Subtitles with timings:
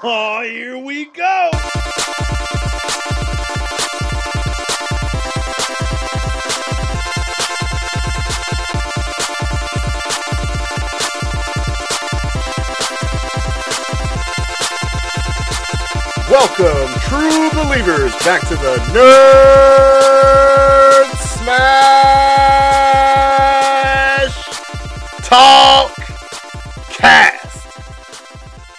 [0.00, 1.50] Oh, here we go.
[16.30, 20.08] Welcome, true believers, back to the Nerd
[21.18, 22.27] Smash
[25.28, 25.94] Talk
[26.88, 27.66] Cast.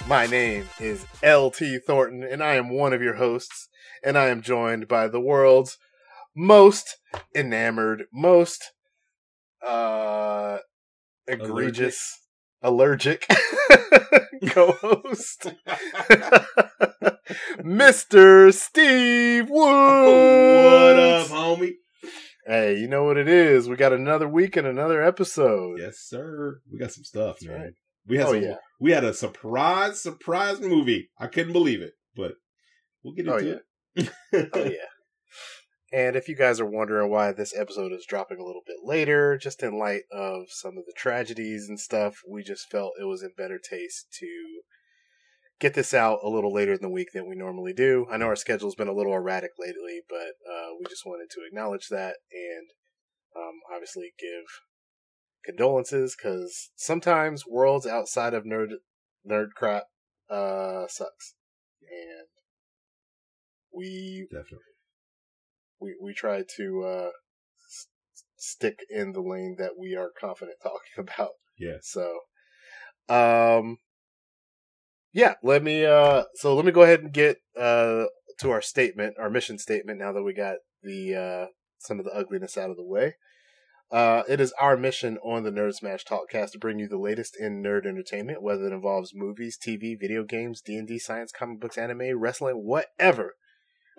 [0.08, 3.70] My name is LT Thornton, and I am one of your hosts,
[4.04, 5.78] and I am joined by the world's
[6.36, 6.98] most
[7.36, 8.72] enamored, most
[9.64, 10.58] uh
[11.28, 12.20] egregious,
[12.64, 13.28] allergic,
[14.48, 15.54] co-host.
[17.60, 18.52] Mr.
[18.52, 19.60] Steve Woods.
[20.66, 21.74] What up, homie?
[22.50, 23.70] Hey, you know what it is?
[23.70, 25.78] We got another week and another episode.
[25.80, 26.62] Yes, sir.
[26.72, 27.62] We got some stuff, man.
[27.62, 27.74] right.
[28.08, 28.56] We had Oh, some, yeah.
[28.80, 31.12] we had a surprise, surprise movie.
[31.20, 32.32] I couldn't believe it, but
[33.04, 33.62] we'll get Oh, into
[33.96, 34.04] yeah.
[34.34, 34.50] it.
[34.52, 34.88] Oh yeah.
[35.94, 39.38] And if you guys are wondering why this episode is dropping a little bit later,
[39.38, 43.22] just in light of some of the tragedies and stuff, we just felt it was
[43.22, 44.28] in better taste to
[45.60, 48.08] get this out a little later in the week than we normally do.
[48.10, 51.42] I know our schedule's been a little erratic lately, but uh, we just wanted to
[51.46, 52.70] acknowledge that and
[53.36, 54.46] um, obviously give
[55.46, 58.70] condolences because sometimes worlds outside of nerd
[59.30, 59.84] nerd crap
[60.30, 61.36] uh, sucks,
[61.82, 62.28] and
[63.74, 64.58] we Definitely.
[65.80, 67.10] we we try to uh
[67.68, 67.88] s-
[68.38, 71.78] stick in the lane that we are confident talking about Yeah.
[71.82, 72.20] so
[73.08, 73.78] um
[75.14, 78.06] yeah let me uh so let me go ahead and get uh
[78.40, 81.46] to our statement our mission statement now that we got the uh
[81.80, 83.16] some of the ugliness out of the way.
[83.92, 87.36] Uh, it is our mission on the Nerd Smash Talkcast to bring you the latest
[87.40, 91.60] in nerd entertainment, whether it involves movies, TV, video games, D and D, science, comic
[91.60, 93.34] books, anime, wrestling, whatever.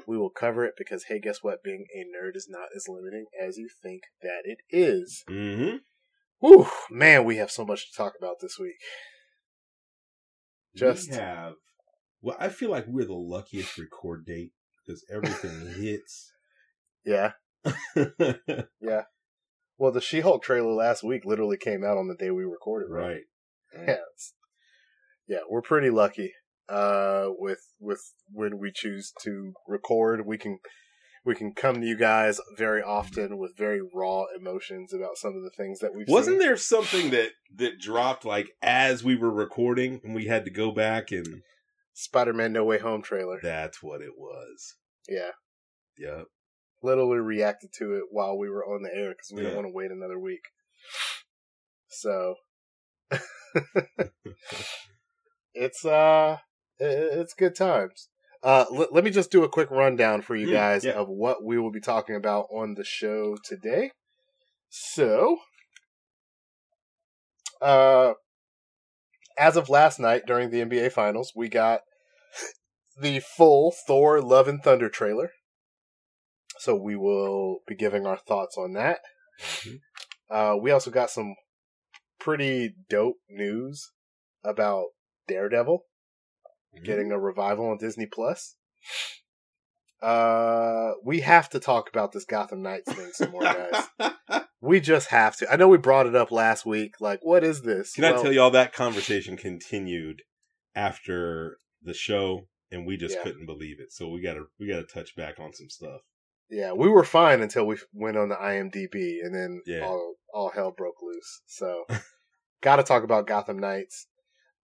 [0.06, 1.64] We will cover it because hey guess what?
[1.64, 5.24] Being a nerd is not as limiting as you think that it is.
[5.28, 5.78] Mm-hmm.
[6.38, 8.76] Whew, man we have so much to talk about this week
[10.76, 11.54] Just- we have.
[12.22, 14.52] Well, I feel like we're the luckiest record date
[14.86, 16.32] because everything hits.
[17.04, 17.32] yeah
[17.96, 19.02] yeah.
[19.78, 23.22] well the she-hulk trailer last week literally came out on the day we recorded right.
[23.74, 24.32] yeah it's-
[25.28, 26.32] yeah we're pretty lucky
[26.68, 30.58] uh with with when we choose to record we can
[31.24, 35.42] we can come to you guys very often with very raw emotions about some of
[35.42, 36.46] the things that we've Wasn't seen.
[36.46, 40.70] there something that that dropped like as we were recording and we had to go
[40.70, 41.42] back and
[41.92, 44.76] spider-man no way home trailer that's what it was.
[45.08, 45.30] yeah
[45.98, 46.26] Yep.
[46.82, 49.48] literally reacted to it while we were on the air because we Yeah.
[49.50, 50.44] didn't want to wait another week.
[51.88, 52.36] So
[55.54, 56.38] it's uh
[56.78, 58.08] it's good times.
[58.42, 60.92] Uh, let, let me just do a quick rundown for you Mm, guys yeah.
[60.92, 63.90] of what we will be talking about on the show today.
[64.70, 65.38] So,
[67.60, 68.14] uh,
[69.38, 71.80] as of last night during the NBA Finals, we got
[72.98, 75.30] the full Thor: Love and Thunder trailer.
[76.58, 79.00] So we will be giving our thoughts on that.
[79.40, 79.80] Mhm.
[80.30, 81.34] Uh, we also got some
[82.18, 83.90] pretty dope news
[84.44, 84.88] about
[85.26, 85.84] Daredevil
[86.84, 88.56] getting a revival on Disney Plus.
[90.02, 94.42] Uh, we have to talk about this Gotham Knights thing some more, guys.
[94.60, 95.52] we just have to.
[95.52, 97.00] I know we brought it up last week.
[97.00, 97.92] Like, what is this?
[97.94, 100.22] Can I tell you all that conversation continued
[100.74, 103.22] after the show and we just Yeah.
[103.24, 103.92] couldn't believe it.
[103.92, 106.02] So we gotta we gotta touch back on some stuff.
[106.48, 109.86] Yeah, we were fine until we went on the IMDb, and then Yeah.
[109.86, 111.42] all all hell broke loose.
[111.46, 111.84] So,
[112.60, 114.06] got to talk about Gotham Knights.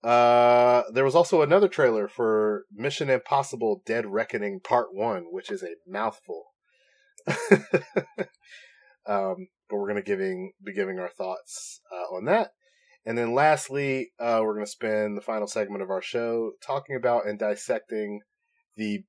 [0.05, 5.63] Uh, there was also another trailer for Mission Impossible: Dead Reckoning Part One, which is
[5.63, 6.43] a mouthful.
[9.07, 12.51] um, but we're gonna giving be giving our thoughts uh, on that,
[13.03, 17.25] and then lastly, uh, we're gonna spend the final segment of our show talking about
[17.25, 18.19] and dissecting
[18.77, 19.03] the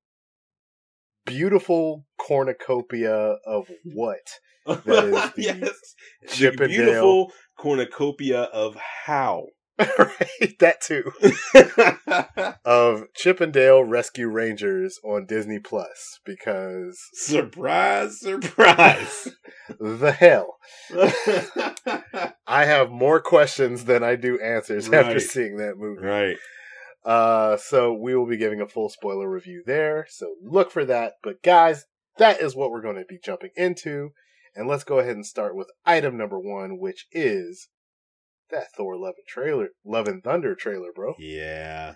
[1.27, 4.27] beautiful cornucopia of what
[4.67, 5.95] That is the yes.
[6.29, 9.47] Chip the beautiful cornucopia of how.
[9.99, 11.13] right that too
[12.65, 19.29] of Chip 'n Dale Rescue Rangers on Disney Plus because surprise, surprise.
[19.81, 20.57] the hell
[22.47, 26.07] I have more questions than I do answers after seeing that movie.
[26.07, 26.37] right.
[27.05, 30.07] Uh, so we will be giving a full spoiler review there.
[30.11, 31.15] So look for that.
[31.23, 31.85] But guys,
[32.19, 34.11] that is what we're going to be jumping into.
[34.57, 37.69] And let's go ahead and start with item number one, which is
[38.51, 41.15] that Thor Love and trailer, Love and Thunder trailer, bro.
[41.19, 41.95] Yeah.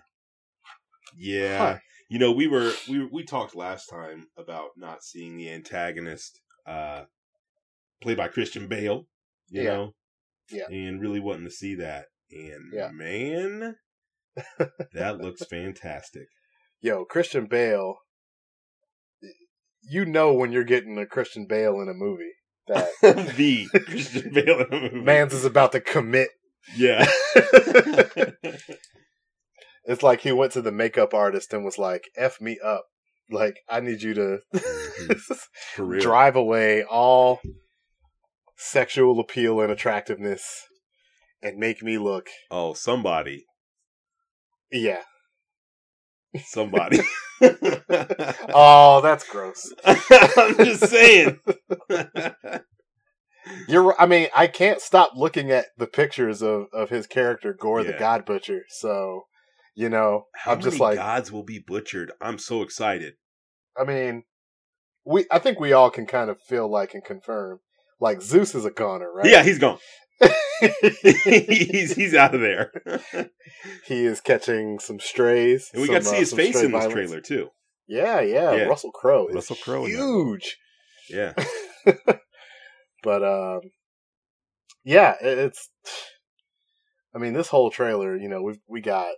[1.16, 1.58] Yeah.
[1.58, 1.78] Huh.
[2.08, 7.04] You know, we were we we talked last time about not seeing the antagonist uh
[8.02, 9.06] played by Christian Bale,
[9.48, 9.70] you Yeah.
[9.70, 9.94] know?
[10.50, 10.66] Yeah.
[10.70, 12.06] And really wanting to see that.
[12.30, 12.90] And Yeah.
[12.92, 13.76] man,
[14.94, 16.26] that looks fantastic.
[16.80, 17.96] Yo, Christian Bale.
[19.82, 22.32] You know when you're getting a Christian Bale in a movie
[22.68, 22.90] that
[23.36, 25.00] the Christian Bale in the movie.
[25.00, 26.28] man's is about to commit.
[26.76, 27.06] Yeah.
[29.84, 32.84] It's like he went to the makeup artist and was like, "F me up."
[33.30, 35.82] Like I need you to mm-hmm.
[35.82, 36.00] real.
[36.00, 37.40] drive away all
[38.56, 40.44] sexual appeal and attractiveness
[41.42, 43.46] and make me look Oh, somebody.
[44.70, 45.02] yeah
[46.44, 47.00] Somebody.
[47.42, 51.40] oh that's gross I'm just saying.
[53.68, 57.82] You're i mean i can't stop looking at the pictures of of his character gorr
[57.84, 59.24] the god butcher so
[59.74, 62.12] you know How i'm just like gods will be butchered?
[62.20, 63.14] I'm so excited.
[63.80, 64.24] i mean
[65.04, 67.60] we i think we all can kind of feel like and confirm
[68.00, 69.78] like zeus is a goner right Yeah, he's gone.
[70.82, 72.70] he's he's out of there.
[73.86, 76.72] he is catching some strays And we some, got to see uh, his face in
[76.72, 76.92] this violence.
[76.92, 77.48] trailer too.
[77.88, 78.62] yeah, yeah Yeah.
[78.64, 80.56] russell crowe Russell Crowe huge
[81.08, 81.32] Yeah.
[83.02, 83.60] but um
[84.84, 85.70] yeah it- it's
[87.14, 89.12] i mean this whole trailer you know we we got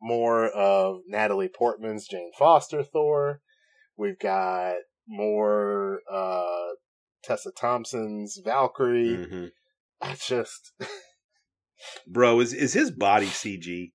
[0.00, 3.40] more of natalie portman's jane foster thor
[3.96, 4.74] we've got
[5.08, 6.68] more uh
[7.22, 9.50] tessa thompson's valkyrie Mhm.
[10.02, 10.72] it's just
[12.06, 13.92] Bro, is is his body CG?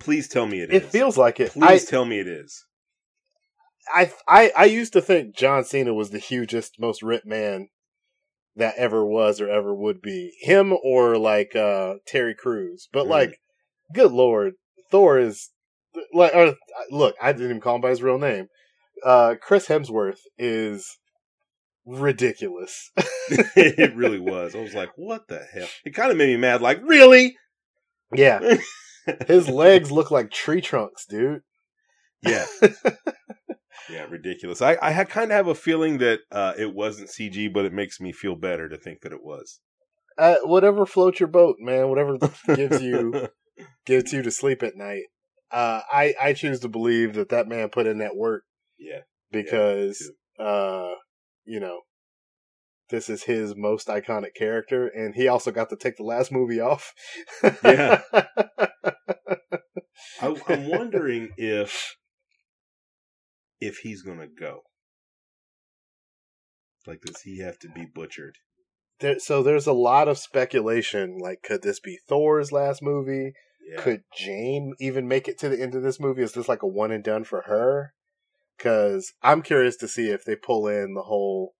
[0.00, 0.82] Please tell me it is.
[0.82, 2.64] it feels like it Please tell me it is.
[3.94, 7.68] I, I i used to think john cena was the hugest most ripped man
[8.58, 12.88] that ever was or ever would be him or like uh terry Crews.
[12.92, 13.10] but Mm.
[13.10, 13.40] like
[13.94, 14.54] good lord
[14.90, 15.50] thor is
[16.12, 16.52] like uh,
[16.90, 18.46] look i didn't even call him by his real name
[19.04, 20.98] uh chris hemsworth is
[21.86, 22.90] ridiculous
[23.56, 24.54] it really was.
[24.54, 25.68] I was like, what the hell?
[25.86, 26.60] It kind of made me mad.
[26.60, 27.34] Like, really?
[28.12, 28.56] yeah
[29.26, 31.40] his legs look like tree trunks dude
[32.22, 32.44] Yeah.
[33.90, 34.60] yeah, ridiculous.
[34.62, 38.00] I, I kind of have a feeling that uh, it wasn't CG, but it makes
[38.00, 39.60] me feel better to think that it was.
[40.18, 42.18] uh, whatever floats your boat man whatever
[42.56, 43.28] gives you
[43.86, 45.04] gives you to sleep at night
[45.52, 48.42] uh i i choose to believe that that man put in that work
[48.78, 49.00] yeah.
[49.30, 50.10] because
[50.40, 50.90] uh
[51.44, 51.80] you know
[52.90, 56.60] this is his most iconic character and he also got to take the last movie
[56.60, 56.92] off
[57.62, 58.00] Yeah.
[60.20, 61.96] I, I'm wondering if
[63.60, 64.62] if he's gonna go.
[66.86, 68.36] Like, does he have to be butchered?
[69.00, 73.32] there, so there's a lot of speculation like could this be thor's last movie
[73.70, 73.80] Yeah.
[73.80, 76.66] could jane even make it to the end of this movie is this like a
[76.66, 77.92] one and done for her
[78.56, 81.54] because i'm curious to see if they pull in the whole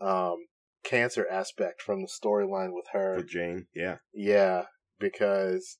[0.00, 0.36] um
[0.82, 3.66] cancer aspect from the storyline with her With Jane?
[3.74, 3.98] Yeah.
[4.12, 4.64] Yeah,
[4.98, 5.78] because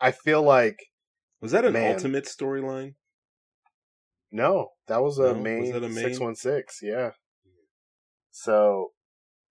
[0.00, 0.76] I feel like
[1.40, 1.92] Was that an Man.
[1.94, 2.94] ultimate storyline?
[4.30, 5.40] No, that was a No?
[5.40, 5.94] Main that a main?
[6.04, 6.80] six one six.
[6.82, 7.10] Yeah.
[8.30, 8.92] So,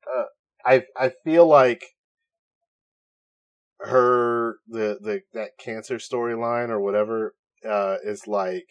[0.08, 0.26] uh,
[0.66, 1.84] I I feel like
[3.80, 8.68] her the the that cancer storyline or whatever uh, is like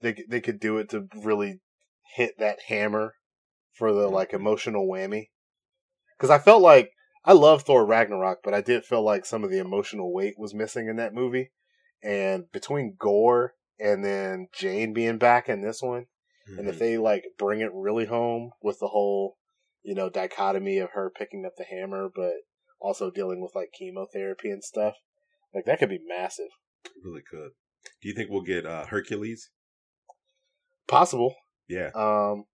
[0.00, 1.60] they they could do it to really
[2.14, 3.14] hit that hammer
[3.72, 4.40] for the like Mhm.
[4.40, 5.30] emotional whammy.
[6.16, 6.90] Because I felt like
[7.24, 10.54] I love Thor Ragnarok, but I did feel like some of the emotional weight was
[10.54, 11.52] missing in that movie.
[12.02, 16.06] And between Gorr and then Jane being back in this one,
[16.58, 16.78] and if Mhm.
[16.78, 19.38] they like bring it really home with the whole,
[19.82, 22.34] you know, dichotomy of her picking up the hammer, but
[22.80, 24.96] also dealing with like chemotherapy and stuff,
[25.54, 26.50] like that could be massive.
[26.84, 27.50] It really could.
[28.00, 29.50] Do you think we'll get uh, Hercules?
[30.86, 31.36] Possible.
[31.68, 31.90] Yeah.
[31.94, 32.46] Um,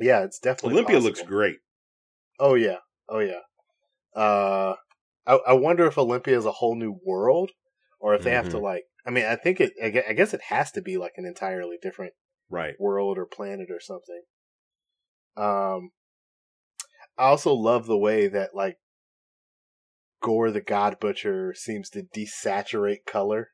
[0.00, 1.58] yeah, it's definitely Olympia looks great.
[2.38, 2.78] Oh yeah,
[3.08, 3.40] oh yeah.
[4.14, 4.76] Uh,
[5.26, 7.52] I, I wonder if Olympia is a whole new world,
[7.98, 8.62] or if they have to Mhm.
[8.62, 8.84] like.
[9.06, 9.72] I mean, I think it.
[9.82, 12.14] I guess it has to be like an entirely different
[12.50, 12.74] Right.
[12.78, 14.22] world or planet or something.
[15.36, 15.90] Um,
[17.16, 18.78] I also love the way that like
[20.20, 23.50] Gorr the God Butcher seems to desaturate color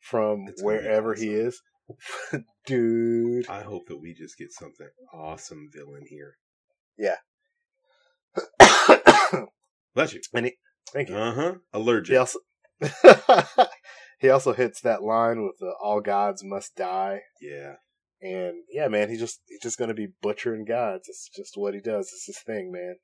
[0.00, 1.62] from It's wherever he is.
[2.66, 3.48] Dude.
[3.48, 6.38] I hope that we just get something awesome villain here.
[6.96, 7.16] Yeah.
[9.94, 10.20] Bless you.
[10.92, 11.16] Thank you.
[11.16, 11.54] Uh huh.
[11.72, 12.12] Allergic.
[12.12, 12.40] He also
[14.18, 17.74] he also hits that line with the "All gods must die," Yeah.
[18.20, 21.08] and yeah, man, he just he's just gonna be butchering gods.
[21.08, 22.10] It's just what he does.
[22.12, 22.96] It's his thing, man.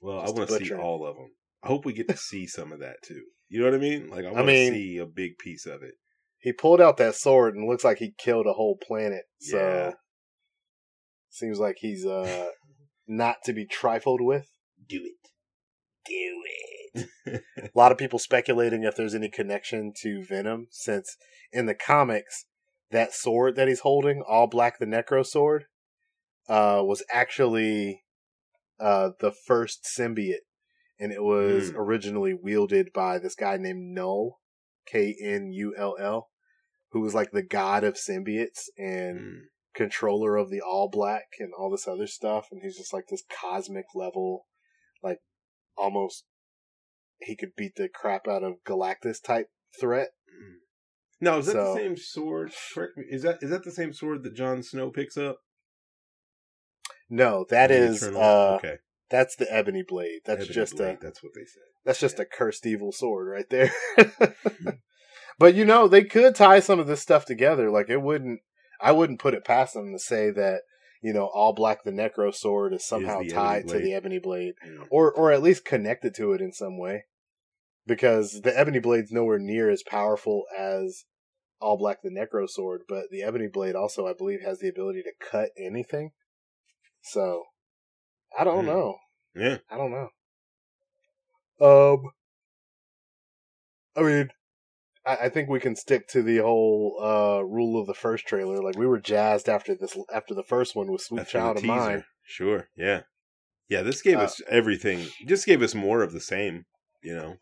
[0.00, 1.30] Well, Just I want to see all of them.
[1.62, 3.22] I hope we get to see some of that too.
[3.48, 4.08] You know what I mean?
[4.08, 5.94] Like I want mean- to see a big piece of it.
[6.38, 9.22] He pulled out that sword and looks like he killed a whole planet.
[9.40, 9.92] So Yeah.
[11.30, 12.50] seems like he's uh
[13.08, 14.46] not to be trifled with.
[14.88, 15.30] Do it.
[16.08, 16.42] Do
[16.94, 17.10] it.
[17.58, 21.16] a lot of people speculating if there's any connection to Venom, since
[21.52, 22.46] in the comics,
[22.90, 25.64] that sword that he's holding, all black the Necro sword,
[26.48, 28.04] uh, was actually
[28.78, 30.44] uh, the first symbiote,
[30.98, 31.76] and it was Hmm.
[31.76, 34.38] originally wielded by this guy named Knull,
[34.86, 36.30] K N U L L,
[36.90, 39.40] who was like the god of symbiotes and Mm.
[39.74, 43.24] controller of the All Black and all this other stuff, and he's just like this
[43.28, 44.46] cosmic level,
[45.02, 45.18] like
[45.76, 46.24] almost
[47.20, 49.48] he could beat the crap out of Galactus type
[49.80, 50.08] threat.
[50.30, 50.54] Mm.
[51.20, 52.52] Now is that So- the same sword?
[52.74, 53.04] Correct me.
[53.10, 55.38] Is that is that the same sword that Jon Snow picks up?
[57.08, 58.76] No, that is uh okay.
[59.10, 60.20] that's the ebony blade.
[60.24, 61.62] That's Ebony just blade, a that's what they said.
[61.84, 63.70] that's just a cursed evil sword right there.
[65.38, 67.70] but you know, they could tie some of this stuff together.
[67.70, 68.40] Like it wouldn't
[68.80, 70.62] I wouldn't put it past them to say that,
[71.02, 74.54] you know, all black the necro sword is somehow ebony tied to the ebony blade.
[74.90, 77.04] Or or at least connected to it in some way
[77.86, 81.04] because the ebony blade's nowhere near as powerful as
[81.60, 85.02] all black the necro sword but the ebony blade also i believe has the ability
[85.02, 86.10] to cut anything
[87.00, 87.44] so
[88.38, 88.66] i don't Hmm.
[88.66, 88.96] know
[89.34, 89.58] Yeah.
[89.70, 90.08] i don't know
[91.60, 92.10] um
[93.96, 94.28] i mean
[95.06, 98.62] I, I think we can stick to the whole uh rule of the first trailer
[98.62, 101.64] like we were jazzed after this after the first one with sweet After child of
[101.64, 102.04] mine.
[102.24, 102.68] Sure.
[102.76, 103.02] Yeah.
[103.68, 103.82] Yeah.
[103.82, 105.06] This gave Uh, us everything.
[105.26, 106.64] Just gave us more of the same.
[107.02, 107.36] You know.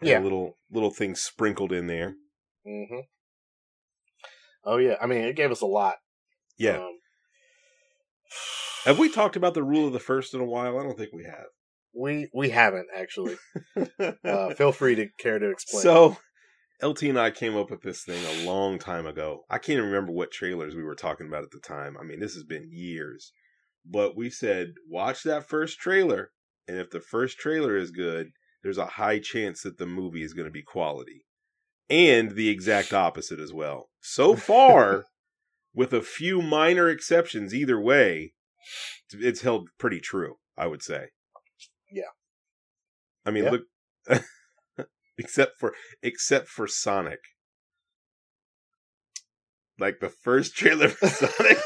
[0.00, 0.20] Yeah.
[0.20, 2.14] Little little things sprinkled in there.
[2.64, 3.00] hmm
[4.66, 5.96] Oh yeah, I mean it gave us a lot.
[6.56, 6.78] Yeah.
[6.78, 6.98] Um,
[8.84, 10.78] have we talked about the rule of the first in a while?
[10.78, 11.46] I don't think we have.
[11.94, 13.36] we we haven't actually.
[14.24, 15.82] Uh, feel free to care to explain.
[15.82, 16.16] So,
[16.82, 19.44] LT and I came up with this thing a long time ago.
[19.48, 21.96] I can't even remember what trailers we were talking about at the time.
[21.98, 23.32] I mean, this has been years.
[23.86, 26.30] But we said, watch that first trailer.
[26.66, 28.28] And if the first trailer is good,
[28.62, 31.26] there's a high chance that the movie is going to be quality.
[31.90, 33.90] And the exact opposite as well.
[34.00, 35.04] So far,
[35.74, 38.32] with a few minor exceptions either way,
[39.12, 41.08] it's held pretty true, I would say.
[41.92, 42.04] Yeah.
[43.26, 43.50] I mean, Yeah.
[43.50, 43.62] look
[45.18, 47.20] except for except for Sonic.
[49.78, 51.58] Like the first trailer for Sonic.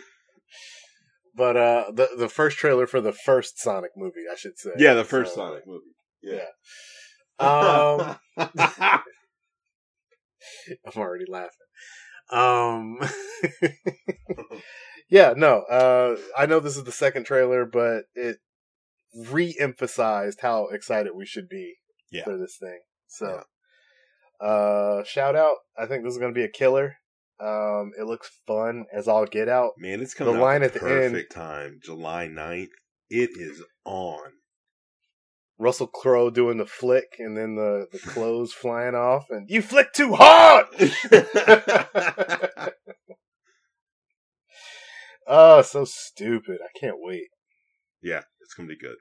[1.35, 4.71] but uh, the the first trailer for the first Sonic movie, I should say.
[4.77, 5.93] yeah, the first So, Sonic movie.
[6.23, 6.47] Yeah.
[7.39, 8.17] Um,
[10.85, 11.51] I'm already laughing.
[12.31, 12.97] Um,
[15.09, 15.61] yeah, no.
[15.63, 18.37] Uh, I know this is the second trailer, but it
[19.31, 21.75] re-emphasized how excited we should be
[22.11, 22.23] Yeah.
[22.23, 22.79] for this thing.
[23.07, 23.43] So,
[24.39, 25.57] uh, shout out!
[25.77, 26.97] I think this is going to be a killer.
[27.39, 29.73] Um, it looks fun as all get out.
[29.77, 31.79] Man, it's coming The out line at the end- perfect time.
[31.83, 32.69] July 9th.
[33.09, 34.31] It is on.
[35.59, 39.91] Russell Crowe doing the flick, and then the the clothes flying off, and you flick
[39.93, 40.67] too hard.
[45.27, 46.59] Oh, so stupid!
[46.63, 47.27] I can't wait.
[48.01, 48.95] yeah, it's gonna be good.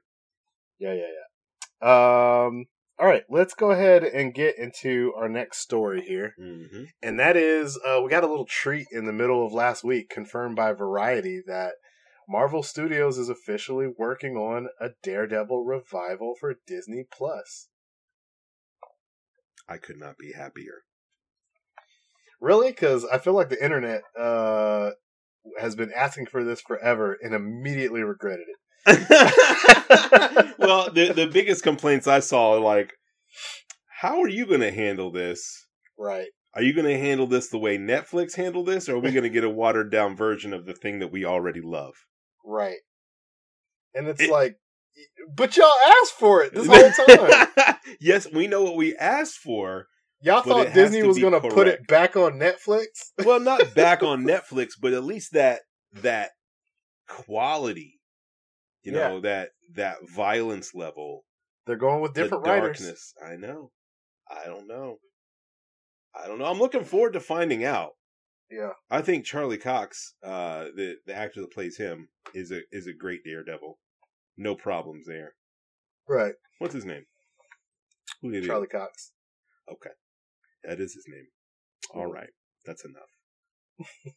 [0.78, 2.47] Yeah, yeah, yeah.
[2.47, 2.64] Um,
[2.99, 7.37] all right, let's go ahead and get into our next story here, hmm and that
[7.37, 10.73] is uh, we got a little treat in the middle of last week, confirmed by
[10.73, 11.75] Variety that
[12.28, 17.68] Marvel Studios is officially working on a Daredevil revival for Disney Plus.
[19.68, 20.83] I could not be happier.
[22.40, 22.71] Really?
[22.71, 24.90] Because I feel like the internet uh,
[25.61, 28.57] has been asking for this forever and immediately regretted it.
[30.59, 32.93] well, the the biggest complaints I saw are like,
[34.00, 35.67] how are you going to handle this?
[35.99, 36.29] Right.
[36.55, 39.25] Are you going to handle this the way Netflix handled this, or are we going
[39.25, 41.95] to get a watered down version of the thing that we already love?
[42.45, 42.79] Right.
[43.95, 44.57] And it's It- like,
[45.35, 45.71] but y'all
[46.03, 47.49] asked for it this whole time.
[48.00, 49.87] yes, we know what we asked for.
[50.23, 52.87] Y'all But thought Disney was going to put it back on Netflix?
[53.25, 55.61] Well, not back on Netflix, but at least that
[55.93, 56.31] that
[57.09, 58.01] quality,
[58.83, 59.09] you Yeah.
[59.09, 61.25] know, that that violence level,
[61.67, 62.79] They're going with different writers.
[62.79, 63.15] darkness.
[63.25, 63.71] I know.
[64.31, 64.99] I don't know.
[66.15, 66.47] I don't know.
[66.47, 67.91] I'm looking forward to finding out.
[68.51, 68.71] Yeah.
[68.91, 72.93] I think Charlie Cox, uh, the the actor that plays him, is a is a
[72.93, 73.79] great Daredevil.
[74.39, 75.35] No problems there.
[76.09, 76.35] Right.
[76.59, 77.05] What's his name?
[78.23, 79.13] Who did he- Charlie Cox.
[79.71, 79.91] Okay,
[80.67, 81.27] that is his name.
[81.95, 82.31] All right,
[82.65, 83.11] that's enough.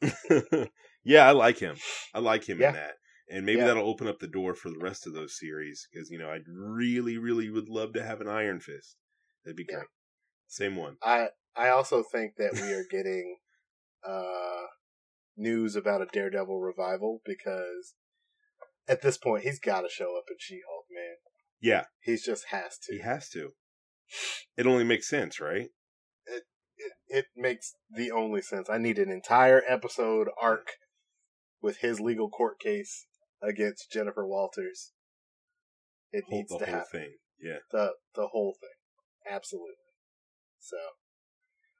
[1.04, 1.76] yeah, I like him.
[2.14, 2.70] I like him Yeah.
[2.70, 2.94] in that.
[3.32, 3.68] And maybe Yeah.
[3.68, 6.48] that'll open up the door for the rest of those series because, you know, I'd
[6.48, 8.98] really, really would love to have an Iron Fist.
[9.44, 9.78] That'd be Yeah.
[9.80, 9.88] great.
[10.48, 10.98] Same one.
[11.04, 13.38] I I also think that we are getting
[14.04, 14.66] uh
[15.36, 17.96] news about a Daredevil revival because
[18.88, 21.16] at this point he's got to show up in She-Hulk, man.
[21.62, 22.94] Yeah, He just has to.
[22.94, 23.52] he has to.
[24.58, 25.70] It only makes sense, right?
[27.50, 28.70] Makes the only sense.
[28.70, 30.68] I need an entire episode arc
[31.62, 33.08] with his legal court case
[33.42, 34.92] against Jennifer Walters.
[36.12, 37.00] It Whole, needs the to whole happen.
[37.00, 37.12] thing.
[37.42, 37.58] Yeah.
[37.72, 39.34] The the whole thing.
[39.34, 39.74] Absolutely.
[40.60, 40.78] So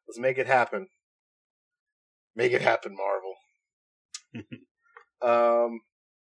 [0.08, 0.88] let's make it happen.
[2.36, 3.36] Make it happen, Marvel.
[5.22, 5.82] um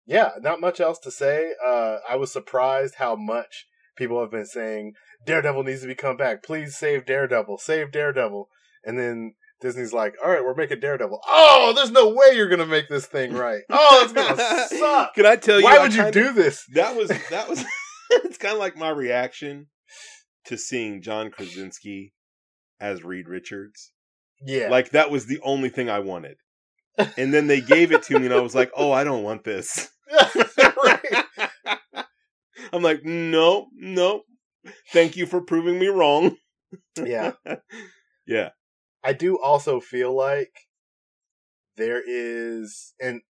[0.07, 1.53] yeah, not much else to say.
[1.65, 3.67] Uh I was surprised how much
[3.97, 4.95] people have been saying
[5.27, 6.43] Daredevil needs to be come back.
[6.43, 7.59] Please save Daredevil.
[7.59, 8.49] Save Daredevil.
[8.85, 11.21] And then Disney's like, all right, we're making Daredevil.
[11.27, 13.63] Oh, there's no way you're gonna make this thing right.
[13.71, 14.37] Oh, it's gonna
[14.79, 15.15] suck.
[15.15, 15.65] Can I tell you?
[15.65, 16.65] Why I would you kinda- do this?
[16.75, 17.65] That was that was.
[18.11, 19.67] it's kind of like my reaction
[20.47, 22.13] to seeing John Krasinski
[22.81, 23.93] as Reed Richards.
[24.45, 24.69] Yeah.
[24.71, 26.37] Like that was the only thing I wanted.
[27.17, 29.45] And then they gave it to me, and I was like, "Oh, I don't want
[29.45, 29.89] this."
[30.85, 31.25] right.
[32.73, 34.23] I'm like, "No, no,
[34.93, 36.37] thank you for proving me wrong."
[37.03, 37.33] Yeah.
[38.27, 38.51] yeah,
[39.02, 40.52] I do also feel like
[41.76, 43.23] there is, and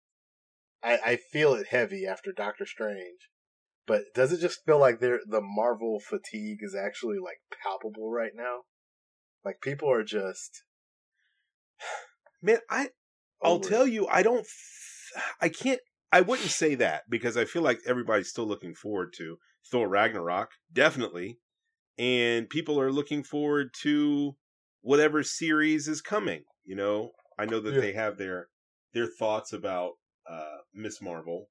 [0.83, 3.29] I, I feel it heavy after Doctor Strange,
[3.85, 8.33] but does it just feel like there the Marvel fatigue is actually like palpable right
[8.35, 8.61] now?
[9.43, 10.63] Like people are just.
[12.41, 12.59] man.
[12.69, 12.89] I
[13.41, 14.45] I'll over tell you, I don't.
[15.41, 15.79] I can't.
[16.11, 19.37] I wouldn't say that because I feel like everybody's still looking forward to
[19.71, 21.39] Thor Ragnarok, definitely,
[21.97, 24.35] and people are looking forward to
[24.81, 26.43] whatever series is coming.
[26.65, 27.81] You know, I know that Yeah.
[27.81, 28.47] they have their
[28.93, 29.93] their thoughts about
[30.29, 30.99] uh Ms.
[31.01, 31.47] Marvel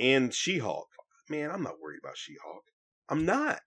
[0.00, 0.88] and She Hulk.
[1.28, 2.62] Man, I'm not worried about She Hulk.
[3.08, 3.60] I'm not.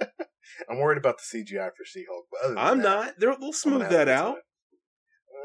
[0.68, 3.14] I'm worried about the CGI for She-Hulk, but other than I'm that, not.
[3.18, 4.38] They're, they'll smooth that out.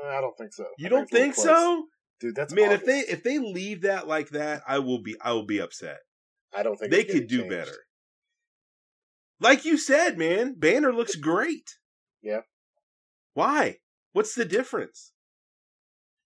[0.04, 0.66] Uh, I don't think so.
[0.80, 1.84] You I don't little think so?
[2.20, 2.36] dude?
[2.36, 5.46] That's Man, if they if they leave that like that, I will be I will
[5.46, 6.00] be upset.
[6.56, 7.50] I don't think they could do changed.
[7.52, 7.78] better.
[9.40, 11.77] Like you said, man, Banner looks great.
[12.22, 12.42] Yeah.
[13.34, 13.78] Why?
[14.14, 15.14] What's the difference?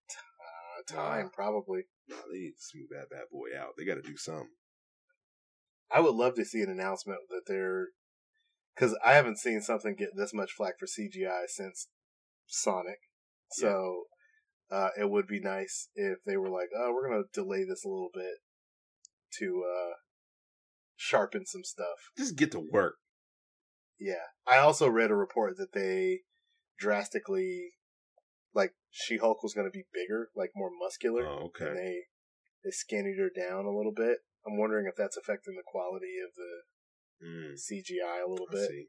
[0.10, 1.84] Uh, time probably.
[2.08, 3.74] No, they need to smooth that bad boy out.
[3.78, 4.50] They got to do something.
[5.92, 7.88] I would love to see an announcement that they're
[8.76, 11.88] because I haven't seen something get this much flack for CGI since
[12.48, 13.00] Sonic.
[13.52, 14.04] So
[14.72, 17.90] uh, it would be nice if they were like, "Oh, we're gonna delay this a
[17.90, 18.38] little bit
[19.40, 19.94] to uh,
[20.96, 22.96] sharpen some stuff." Just get to work.
[24.04, 26.22] Yeah, I also read a report that they
[26.80, 27.74] drastically,
[28.56, 31.68] like, She Hulk was gonna be bigger, like more muscular, Oh, okay.
[31.68, 32.00] and they
[32.64, 34.18] they skinnied her down a little bit.
[34.46, 36.64] I'm wondering if that's affecting the quality of the
[37.24, 38.68] Mm, CGI a little I bit.
[38.70, 38.86] see.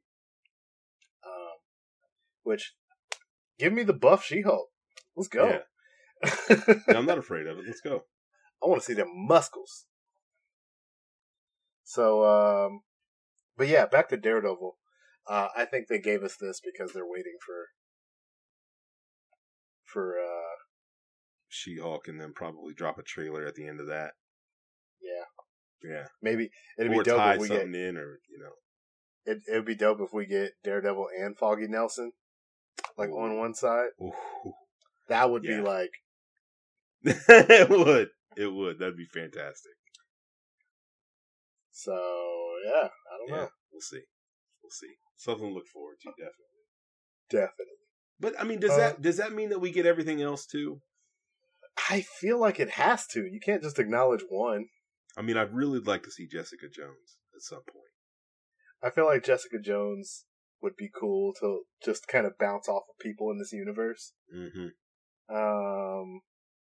[1.27, 1.59] Um,
[2.42, 2.75] which
[3.59, 4.70] give me the buff She-Hulk.
[5.14, 5.46] Let's go.
[5.46, 5.59] Yeah.
[6.88, 7.64] Yeah, I'm not afraid of it.
[7.66, 8.05] Let's go.
[8.62, 9.85] I want to see them muscles.
[11.85, 12.81] So, um,
[13.57, 14.79] but yeah, back to Daredevil.
[15.28, 17.66] Uh, I think they gave us this because they're waiting for
[19.85, 20.56] for uh,
[21.48, 24.12] She Hulk, and then probably drop a trailer at the end of that.
[25.00, 28.52] yeah, Yeah, maybe it'd or be dope if we get in, or you know,
[29.24, 29.42] it.
[29.48, 32.12] It'd be dope if we get Daredevil and Foggy Nelson
[32.98, 33.90] like on one side.
[34.00, 34.12] Ooh.
[35.08, 35.58] That would Yeah.
[35.58, 35.90] be like
[37.04, 38.08] it would.
[38.37, 38.78] It would.
[38.78, 39.72] That'd be fantastic.
[41.70, 41.92] so.
[42.64, 43.48] Yeah, I don't Yeah, know.
[43.72, 44.02] we'll see.
[44.62, 44.94] We'll see.
[45.22, 46.66] Something to look forward to, definitely.
[47.30, 47.78] Definitely.
[48.18, 50.80] But I mean, does Uh, that does that mean that we get everything else too?
[51.88, 53.20] I feel like it has to.
[53.24, 54.66] You can't just acknowledge one.
[55.16, 57.92] I mean, I'd really like to see Jessica Jones at some point.
[58.82, 60.24] I feel like Jessica Jones
[60.61, 64.14] would be cool to just kind of bounce off of people in this universe.
[64.32, 64.68] hmm
[65.28, 66.22] Um,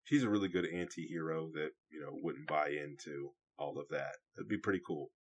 [0.04, 4.16] She's a really good anti-hero that you know wouldn't buy into all of that.
[4.36, 5.12] That'd be pretty cool.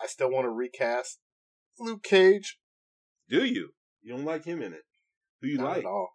[0.00, 1.18] I still want to recast
[1.78, 2.58] Luke Cage.
[3.28, 3.70] Do you?
[4.02, 4.82] You don't like him in it?
[5.42, 5.78] Who you Not like?
[5.78, 6.10] at all.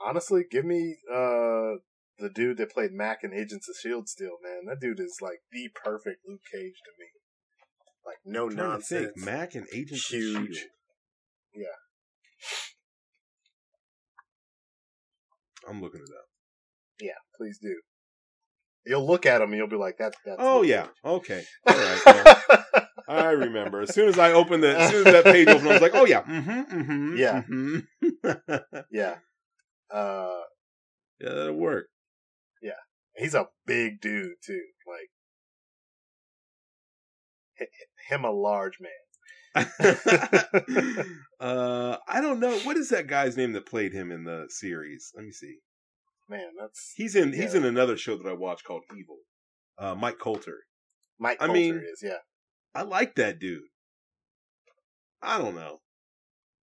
[0.00, 1.76] Honestly, give me uh
[2.18, 4.08] the dude that played Mac in Agents of Shield.
[4.08, 7.06] Still, man, that dude is like the perfect Luke Cage to me.
[8.06, 9.12] Like no I'm trying to nonsense.
[9.14, 9.24] think.
[9.26, 10.54] Mac and Agents of Huge.
[10.56, 10.70] Shield.
[11.54, 11.64] Yeah.
[15.68, 16.24] I'm looking it up.
[17.00, 17.74] Yeah, please do.
[18.86, 20.86] You'll look at him and you'll be like, "That." That's Oh yeah.
[21.04, 21.44] Okay.
[21.66, 22.36] All right.
[23.16, 23.80] well, I remember.
[23.82, 25.94] As soon as I opened the, as soon as that page opened, I was like,
[25.94, 27.42] "Oh yeah, mm-hmm, mm-hmm, Yeah.
[27.50, 27.86] mhm."
[28.90, 29.16] yeah.
[29.90, 30.40] Uh,
[31.20, 31.86] Yeah, that'll work.
[32.62, 32.72] Yeah,
[33.16, 34.62] he's a big dude too.
[34.86, 35.10] Like
[38.08, 38.90] him, a large man.
[41.40, 42.56] uh, I don't know.
[42.60, 45.10] What is that guy's name that played him in the series?
[45.14, 45.56] Let me see.
[46.28, 47.32] Man, that's He's in.
[47.32, 49.18] He's in another show that I watch called Evil.
[49.78, 50.58] Uh, Mike Colter.
[51.18, 52.18] Mike I Colter mean- is yeah.
[52.74, 53.62] I like that dude.
[55.22, 55.78] I don't know.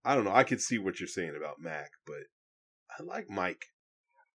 [0.05, 0.33] I don't know.
[0.33, 2.23] I could see what you're saying about Mac, but
[2.97, 3.65] I like Mike.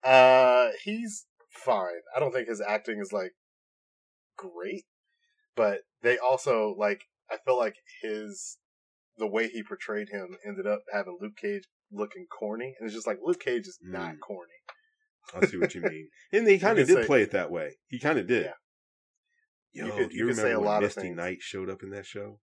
[0.02, 2.00] Uh, he's fine.
[2.16, 3.32] I don't think his acting is like
[4.36, 4.84] great,
[5.56, 7.02] but they also like.
[7.30, 8.56] I feel like his
[9.18, 13.06] the way he portrayed him ended up having Luke Cage looking corny, and it's just
[13.06, 14.20] like Luke Cage is not Mm.
[14.20, 14.52] corny.
[15.34, 16.08] I see what you mean.
[16.32, 17.76] And he kind of did say- play it that way.
[17.88, 18.46] He kind of did.
[18.46, 18.52] Yeah.
[19.78, 21.16] Yo, You could- do you you could say a when lot of Misty things.
[21.16, 22.40] Knight showed up in that show?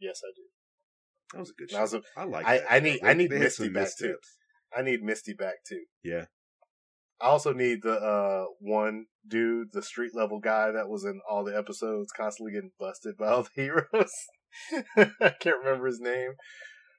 [0.00, 0.42] Yes, I do.
[1.32, 1.80] That was a good show.
[1.80, 2.46] was a- I like.
[2.46, 4.18] I- that I need- They- I need they Misty some back, too.
[4.74, 5.84] I need Misty back too.
[6.02, 6.26] Yeah.
[7.20, 11.44] I also need the uh one dude, the street level guy that was in all
[11.44, 14.12] the episodes, constantly getting busted by all the heroes.
[14.96, 16.32] I can't remember his name.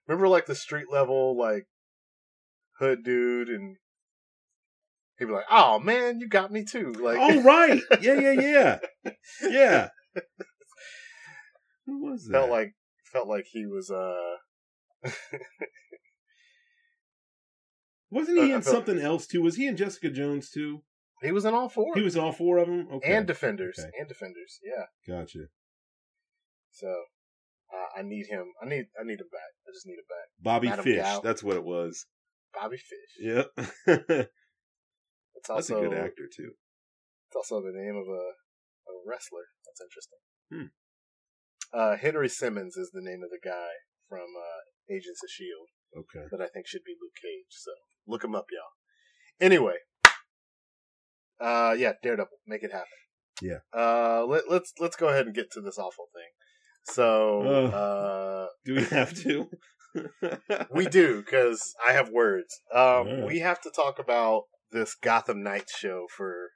[0.07, 1.67] Remember like the street level like
[2.79, 3.77] hood dude, and
[5.19, 8.79] he'd be like, "Oh man, you got me too." Like, oh right, yeah, yeah, yeah,
[9.41, 9.89] yeah.
[11.85, 12.33] Who was that?
[12.33, 12.73] felt like
[13.11, 14.37] felt like he was uh
[18.09, 19.41] Wasn't he I in something else too?
[19.41, 20.83] Was he in Jessica Jones too?
[21.21, 22.87] he was in all four He was in all four of them.
[22.93, 23.89] Okay, and defenders Okay.
[23.99, 24.59] and defenders.
[24.63, 25.45] Yeah, gotcha.
[26.71, 26.87] so.
[27.73, 28.45] Uh, I need him.
[28.61, 28.85] I need.
[28.99, 29.51] I need him back.
[29.67, 30.29] I just need him back.
[30.39, 30.97] Bobby Madam Fish.
[30.97, 31.21] Gal.
[31.21, 32.05] That's what it was.
[32.53, 33.17] Bobby Fish.
[33.19, 34.19] Yep.
[35.43, 36.51] It's That's a good actor too.
[37.27, 38.25] It's also the name of a,
[38.87, 39.51] a wrestler.
[39.65, 40.19] That's interesting.
[40.51, 40.69] Hmm.
[41.77, 43.69] Uh, Henry Simmons is the name of the guy
[44.07, 46.25] from uh, Agents of Shield Okay.
[46.31, 47.49] that I think should be Luke Cage.
[47.51, 47.71] So
[48.07, 49.45] look him up, y'all.
[49.45, 49.75] Anyway,
[51.41, 52.87] uh, yeah, Daredevil, make it happen.
[53.41, 53.59] Yeah.
[53.75, 56.93] Uh, let, let's let's go ahead and get to this awful thing.
[56.93, 57.73] So Ugh.
[57.73, 59.49] uh, Do we have to?
[60.73, 62.61] we do because I have words.
[62.73, 63.25] Um, Yeah.
[63.25, 64.43] We have to talk about
[64.73, 66.49] this Gotham Knights show for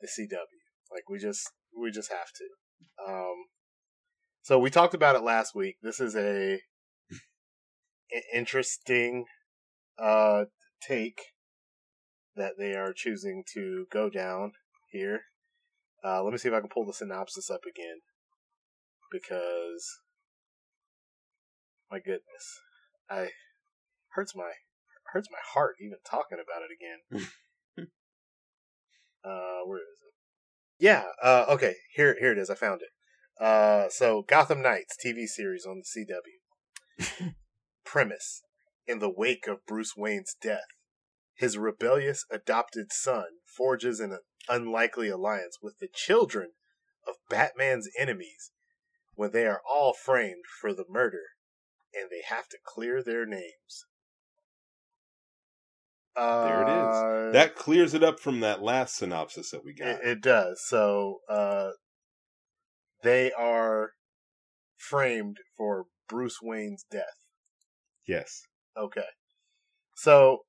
[0.00, 0.36] the CW.
[0.92, 3.12] Like we just we just have to.
[3.12, 3.34] Um,
[4.42, 5.76] so we talked about it last week.
[5.82, 6.60] This is a
[8.32, 9.24] interesting
[9.98, 10.44] uh,
[10.80, 11.20] take
[12.36, 14.52] that they are choosing to go down
[14.90, 15.22] here.
[16.04, 18.00] Uh, let me see if I can pull the synopsis up again
[19.10, 19.98] because
[21.90, 22.60] my goodness,
[23.10, 23.30] I
[24.10, 24.52] hurts my
[25.12, 27.28] hurts my heart even talking about it again.
[29.24, 30.14] uh, where is it?
[30.78, 31.04] Yeah.
[31.22, 31.74] Uh, okay.
[31.94, 32.50] Here, here it is.
[32.50, 33.42] I found it.
[33.42, 37.34] Uh, so Gotham Knights TV series on the CW.
[37.84, 38.42] Premise:
[38.86, 40.68] In the wake of Bruce Wayne's death,
[41.34, 46.52] his rebellious adopted son forges an unlikely alliance with the children
[47.06, 48.52] of Batman's enemies
[49.14, 51.22] when they are all framed for the murder
[51.94, 53.86] and they have to clear their names.
[56.16, 56.86] There it is.
[56.96, 59.88] Uh, that clears it up from that last synopsis that we got.
[59.88, 60.62] it, it does.
[60.66, 61.70] So uh,
[63.02, 63.90] they are
[64.76, 67.04] framed for Bruce Wayne's death.
[68.06, 68.42] yes.
[68.78, 69.04] Okay.
[69.96, 70.40] So,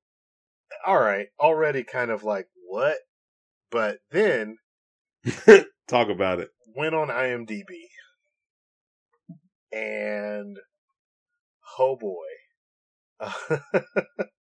[0.86, 2.96] all right, already kind of like what?
[3.70, 4.56] But then
[5.88, 6.50] Talk about it.
[6.76, 7.64] went on IMDb
[9.72, 10.56] and
[11.78, 12.26] oh boy.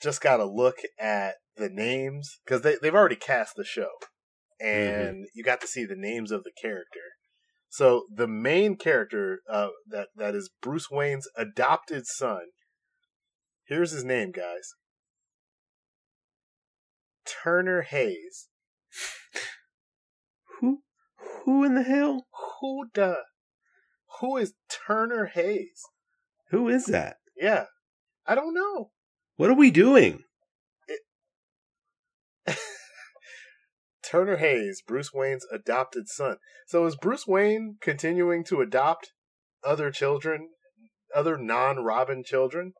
[0.00, 3.88] Just got to look at the names because they, they've already cast the show
[4.60, 7.00] and you got to see the names of the character.
[7.68, 12.42] So the main character uh, that that is Bruce Wayne's adopted son.
[13.64, 14.74] Here's his name, guys.
[17.24, 18.48] Turner Hayes.
[20.60, 20.80] Who?
[21.44, 22.26] Who in the hell?
[22.60, 23.18] Who the?
[24.20, 25.82] Who is Turner Hayes?
[26.50, 27.18] Who is that?
[27.36, 27.66] Yeah,
[28.26, 28.90] I don't know.
[29.40, 30.24] What are we doing?
[34.04, 36.36] Turner Hayes, Bruce Wayne's adopted son.
[36.66, 39.12] So is Bruce Wayne continuing to adopt
[39.64, 40.50] other children,
[41.16, 42.74] other non-Robin children?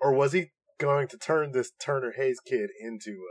[0.00, 3.24] Or was he going to turn this Turner Hayes kid into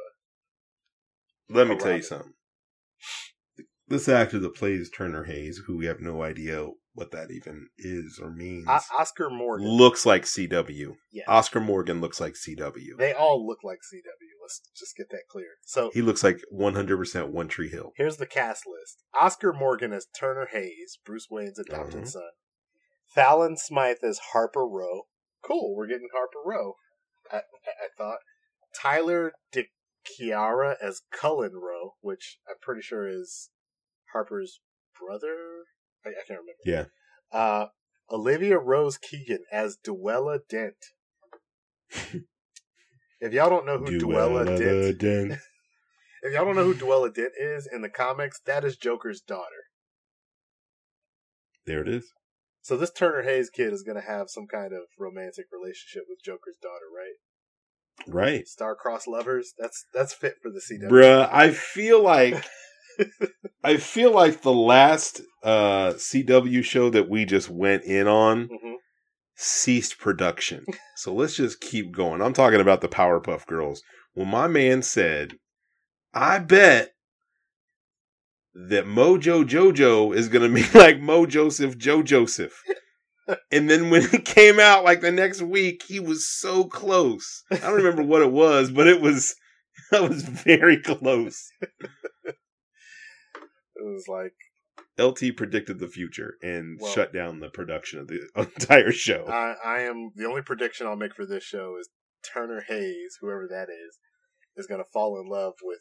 [1.50, 2.34] a Let me tell you something.
[3.88, 8.20] This actor that plays Turner Hayes, who we have no idea what that even is
[8.22, 9.68] or means, O- Oscar Morgan?
[9.68, 10.96] looks like CW.
[11.12, 11.24] Yeah.
[11.28, 12.98] Oscar Morgan looks like CW.
[12.98, 14.42] They all look like CW.
[14.42, 15.48] Let's just get that clear.
[15.66, 17.92] So he looks like 100% One Tree Hill.
[17.96, 19.04] Here's the cast list.
[19.20, 22.08] Oscar Morgan as Turner Hayes, Bruce Wayne's adopted Mhm.
[22.10, 22.30] son.
[23.16, 25.04] Fallon Smythe as Harper Row.
[25.44, 26.76] Cool, we're getting Harper Row.
[27.32, 28.20] I, I, I thought
[28.82, 33.50] Tyler DiChiara as Cullen Row, which I'm pretty sure is
[34.14, 34.60] Harper's
[35.00, 35.36] brother.
[36.06, 36.62] I, I can't remember.
[36.66, 36.86] Yeah.
[37.32, 37.68] Uh,
[38.12, 40.76] Olivia Rose Keegan as Duella Dent.
[43.22, 45.32] if y'all don't know who Duella, Dent, Dent.
[46.24, 49.68] if y'all don't know who Duella Dent is in the comics, that is Joker's daughter.
[51.66, 52.12] There it is.
[52.62, 56.20] So this Turner Hayes kid is going to have some kind of romantic relationship with
[56.24, 57.16] Joker's daughter, right?
[58.08, 58.48] Right.
[58.48, 59.54] Star-crossed lovers.
[59.58, 60.90] That's that's fit for the CW.
[60.90, 62.34] Bruh, I feel like
[63.64, 68.76] I feel like the last uh CW show that we just went in on hmm
[69.42, 70.64] ceased production.
[70.96, 72.22] So let's just keep going.
[72.22, 73.82] I'm talking about the Powerpuff Girls.
[74.14, 75.34] When my man said,
[76.14, 76.92] I bet
[78.54, 82.54] that Mojo Jojo is going to be like Mo Joseph Joe Joseph.
[83.52, 87.44] and then when it came out like the next week, he was so close.
[87.52, 89.36] I don't remember what it was, but it was
[89.92, 91.50] that was very close.
[93.82, 94.34] It was like
[95.00, 99.26] LT predicted the future and Well- shut down the production of the entire show.
[99.28, 101.90] I, I am the only prediction I'll make for this show is
[102.34, 103.98] Turner Hayes, whoever that is,
[104.56, 105.80] is going to fall in love with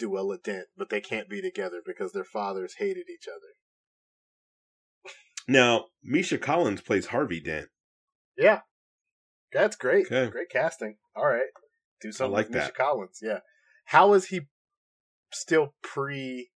[0.00, 5.12] Duella Dent, but they can't be together because their fathers hated each other.
[5.48, 7.68] now, Misha Collins plays Harvey Dent.
[8.36, 8.60] Yeah,
[9.52, 10.06] that's great.
[10.06, 10.30] Okay.
[10.30, 10.96] Great casting.
[11.16, 11.46] All right,
[12.00, 12.72] do something like with Misha.
[12.72, 13.18] Collins.
[13.22, 13.38] Yeah,
[13.86, 14.42] how is he
[15.32, 16.50] still pre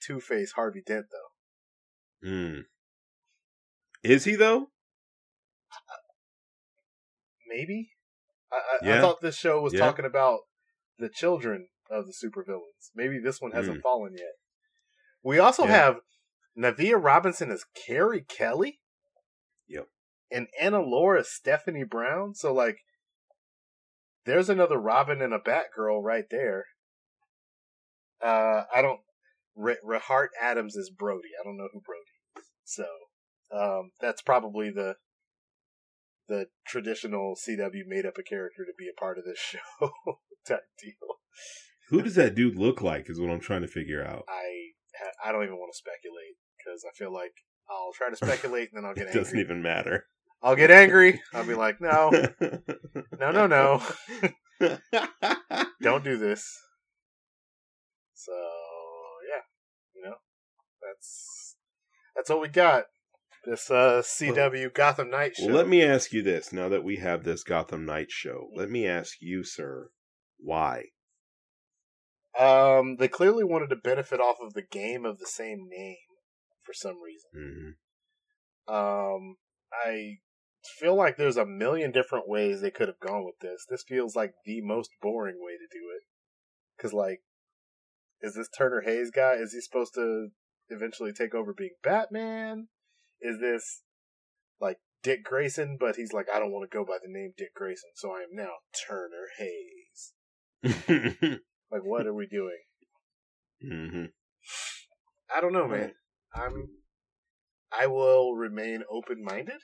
[0.00, 2.28] Two Face Harvey Dent though?
[2.28, 2.60] Hmm.
[4.02, 4.68] Is he though?
[7.48, 7.90] Maybe.
[8.52, 9.80] I, I, I thought this show was Yeah.
[9.80, 10.40] talking about
[10.98, 12.90] the children of the supervillains.
[12.94, 14.34] Maybe this one hasn't fallen yet.
[15.22, 15.64] We also.
[15.64, 15.70] Yeah.
[15.70, 15.96] have
[16.58, 18.80] Navia Robinson as Carrie Kelly.
[19.68, 19.88] Yep.
[20.30, 22.34] And Anna Lore Stephanie Brown.
[22.34, 22.78] So like
[24.24, 26.64] there's another Robin and a Batgirl right there.
[28.22, 29.00] Uh I don't
[29.56, 31.30] Re- Rahart Adams is Brody.
[31.40, 32.02] I don't know who Brody
[32.38, 32.44] is.
[32.64, 32.84] So
[33.52, 34.96] um that's probably the
[36.28, 39.60] the traditional CW made up a character to be a part of this show
[40.46, 40.92] type deal.
[41.90, 43.08] Who does that dude look like?
[43.08, 44.24] Is what I'm trying to figure out.
[44.28, 47.32] I I don't even want to speculate because I feel like
[47.70, 49.20] I'll try to speculate and then I'll get It angry.
[49.22, 50.06] doesn't even matter.
[50.42, 51.20] I'll get angry.
[51.32, 52.10] I'll be like, no,
[53.18, 53.82] no, no, no,
[55.80, 56.58] don't do this.
[58.14, 58.65] So yeah, you know,
[60.86, 61.56] that's
[62.14, 62.84] that's what we got.
[63.44, 65.46] This uh, CW Gotham Knight show.
[65.46, 68.86] let me ask you this: now that we have this Gotham Knight show, let me
[68.86, 69.90] ask you, sir,
[70.38, 70.86] why?
[72.38, 75.96] Um, they clearly wanted to benefit off of the game of the same name
[76.62, 77.76] for some reason.
[78.68, 79.36] hmm Um,
[79.72, 80.18] I
[80.78, 83.64] feel like there's a million different ways they could have gone with this.
[83.70, 86.02] This feels like the most boring way to do it.
[86.82, 87.20] Cause like,
[88.20, 89.34] is this Turner Hayes guy?
[89.34, 90.28] Is he supposed to
[90.68, 92.68] eventually take over being Batman?
[93.20, 93.82] Is this
[94.60, 95.76] like Dick Grayson?
[95.78, 98.20] But he's like, I don't want to go by the name Dick Grayson, so I
[98.20, 98.52] am now
[98.86, 100.12] Turner Hayes.
[101.70, 102.60] Like, what are we doing?
[103.64, 104.04] Mm-hmm.
[105.34, 105.92] I don't know, man.
[106.34, 106.68] I'm.
[107.72, 109.60] I will remain open minded.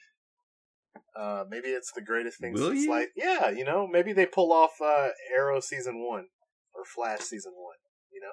[1.17, 2.91] Uh, maybe it's the greatest thing Will since you?
[2.91, 6.27] like yeah, you know, maybe they pull off uh, Arrow season one
[6.75, 7.77] or Flash season one.
[8.13, 8.33] You know,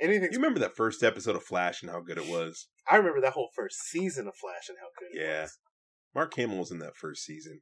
[0.00, 0.28] anything.
[0.32, 2.68] You remember that first episode of Flash and how good it was?
[2.90, 5.42] I remember that whole first season of Flash and how good it Yeah.
[5.42, 5.58] was.
[6.14, 7.60] Mark Hamill was in that first season.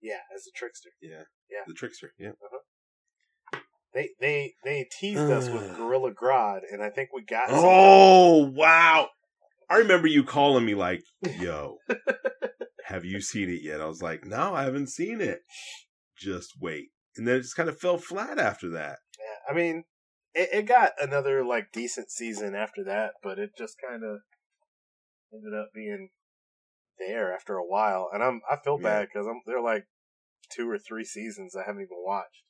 [0.00, 0.90] Yeah, as a trickster.
[1.00, 1.24] Yeah.
[1.50, 1.62] Yeah.
[1.66, 2.12] The trickster.
[2.18, 2.30] Yeah.
[2.30, 2.58] Uh-huh.
[3.94, 7.48] They they they teased us with Gorilla Grodd, and I think we got.
[7.50, 9.08] Oh wow!
[9.68, 11.02] I remember you calling me like,
[11.38, 11.76] "Yo,
[12.86, 15.40] have you seen it yet?" I was like, "No, I haven't seen it."
[16.18, 18.98] Just wait, and then it just kind of fell flat after that.
[19.18, 19.84] Yeah, I mean,
[20.34, 24.20] it, it got another like decent season after that, but it just kind of
[25.32, 26.10] ended up being
[26.98, 29.84] there after a while, and I'm I feel bad because I'm they're like
[30.54, 32.44] two or three seasons I haven't even watched,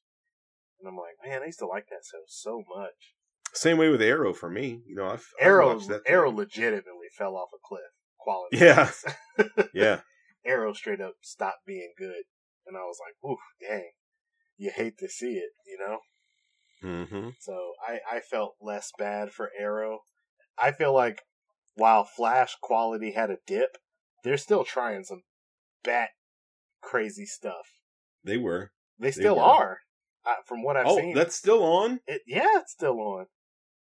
[0.81, 3.15] and I'm like, man, I used to like that show so much.
[3.55, 4.83] Same way with Arrow for me.
[4.87, 6.39] You know, I've, Arrow watched that Arrow thing.
[6.39, 7.83] legitimately fell off a cliff.
[8.19, 8.91] Quality, Yeah.
[9.75, 10.01] Yeah,
[10.47, 12.25] Arrow straight up stopped being good,
[12.67, 13.91] and I was like, oof, dang,
[14.57, 15.99] you hate to see it, you know.
[16.83, 20.01] Hmm So I, I felt less bad for Arrow.
[20.59, 21.23] I feel like
[21.75, 23.79] while Flash quality had a dip,
[24.25, 25.23] they're still trying some
[25.83, 26.11] bat
[26.83, 27.67] crazy stuff.
[28.25, 28.73] they were.
[28.99, 29.43] They still were.
[29.43, 29.79] are,
[30.27, 31.15] uh, from what I've oh, seen.
[31.15, 32.01] that's still on.
[32.07, 33.27] it, yeah, it's still on.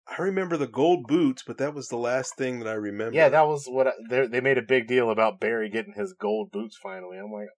[0.06, 3.16] I remember the gold boots, but that was the last thing that I remember.
[3.16, 3.92] Yeah, that was what I,
[4.26, 7.16] they made a big deal about Barry getting his gold boots finally.
[7.16, 7.48] I'm like,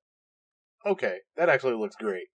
[0.86, 2.28] okay, that actually looks great.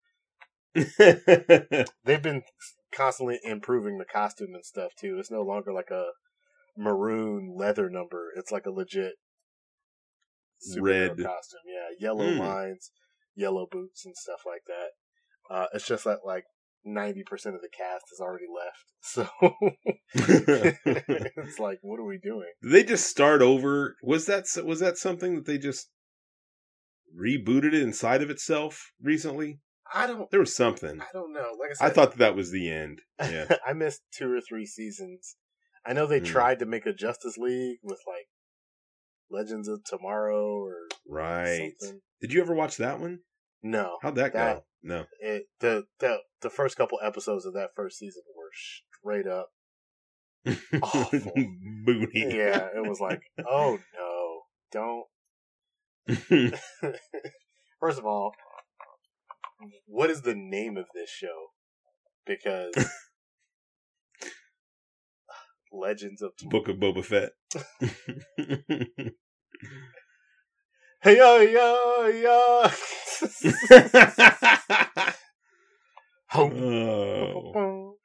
[2.04, 2.44] They've been
[2.94, 5.18] constantly improving the costume and stuff too.
[5.20, 6.12] It's no longer like a
[6.78, 8.32] maroon leather number.
[8.36, 9.14] It's like a legit
[10.78, 11.18] Red.
[11.18, 11.62] costume.
[11.66, 12.40] Yeah, yellow Mm.
[12.40, 12.92] lines,
[13.36, 14.92] yellow boots, and stuff like that.
[15.50, 16.44] Uh, it's just that like
[16.84, 19.28] ninety percent of the cast has already left, so
[21.38, 22.52] it's like, what are we doing?
[22.62, 23.96] Did they just start over?
[24.04, 25.90] Was that was that something that they just
[27.18, 29.60] rebooted it inside of itself recently?
[29.94, 30.30] I don't.
[30.32, 31.00] There was something.
[31.02, 31.52] I don't know.
[31.60, 33.02] Like I said, I thought that, that was the end.
[33.20, 33.46] Yeah.
[33.68, 35.36] I missed two or three seasons.
[35.86, 36.26] I know they Hmm.
[36.26, 38.28] tried to make a Justice League with like
[39.30, 41.72] Legends of Tomorrow or right.
[41.80, 42.02] something.
[42.22, 43.20] Did you ever watch that one?
[43.64, 44.64] No, How'd that, That- go?
[44.84, 45.06] No.
[45.20, 49.50] it, the the the first couple episodes of that first season were straight up.
[50.82, 51.32] Awful.
[51.86, 52.10] Booty.
[52.30, 55.06] Yeah, it was like, oh no, don't.
[57.80, 58.34] First of all,
[59.86, 61.48] what is the name of this show?
[62.26, 62.74] Because
[65.72, 67.32] Legends of Book of Boba Fett.
[71.04, 72.68] Hey yo yo.
[76.30, 76.54] Home.
[77.56, 77.94] oh.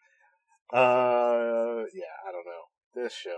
[0.72, 3.36] Uh, yeah, I don't know this show.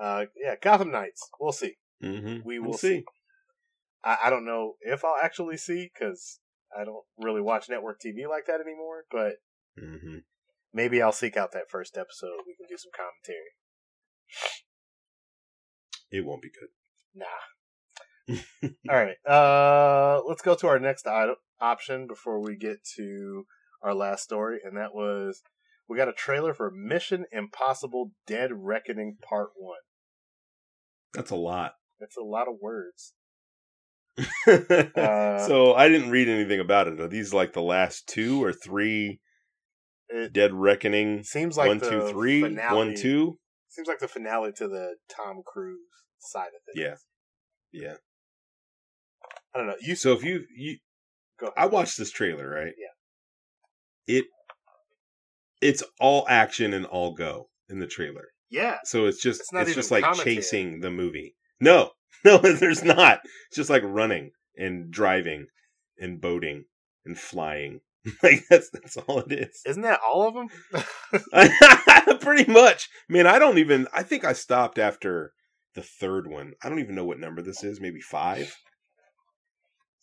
[0.00, 1.28] Uh, yeah, Gotham Knights.
[1.40, 1.74] We'll see.
[2.00, 2.98] hmm We will We'll see.
[2.98, 3.04] see.
[4.04, 6.38] I, I don't know if I'll actually see because
[6.78, 9.04] I don't really watch network TV like that anymore.
[9.10, 9.36] But
[9.78, 10.18] hmm
[10.72, 12.42] maybe I'll seek out that first episode.
[12.46, 13.54] We can do some commentary.
[16.10, 16.68] It won't be good.
[17.14, 17.26] Nah.
[18.90, 19.16] All right.
[19.26, 23.46] Uh, let's go to our next I- option before we get to
[23.82, 25.42] our last story, and that was
[25.88, 29.78] we got a trailer for Mission Impossible: Dead Reckoning Part One.
[31.14, 31.74] That's a lot.
[32.00, 33.14] That's a lot of words.
[34.46, 37.00] Uh, so I didn't read anything about it.
[37.00, 39.20] Are these like the last two or three
[40.32, 41.22] Dead Reckoning?
[41.24, 43.38] seems like one, the two, three, finale, one, two.
[43.68, 45.78] Seems like the finale to the Tom Cruise
[46.18, 46.98] side of things.
[47.72, 47.82] Yeah.
[47.82, 47.94] Yeah.
[49.54, 49.76] I don't know.
[49.80, 50.78] You So if you you.
[51.56, 52.72] I watched this trailer, right?
[52.78, 54.16] Yeah.
[54.16, 54.24] It
[55.60, 58.28] it's all action and all go in the trailer.
[58.50, 58.78] yeah.
[58.84, 60.36] So it's just It's it's, just like commentary.
[60.36, 61.34] chasing the movie.
[61.60, 61.90] No,
[62.32, 63.20] no, there's not.
[63.48, 65.46] It's just like running and driving
[65.96, 66.64] and boating
[67.04, 67.80] and flying.
[68.22, 69.62] like that's that's all it is.
[69.64, 72.18] Isn't that all of them?
[72.20, 72.88] Pretty much.
[73.08, 73.86] Man, I don't even.
[73.92, 75.34] I think I stopped after
[75.76, 76.54] the third one.
[76.62, 77.80] I don't even know what number this is.
[77.80, 78.56] Maybe five.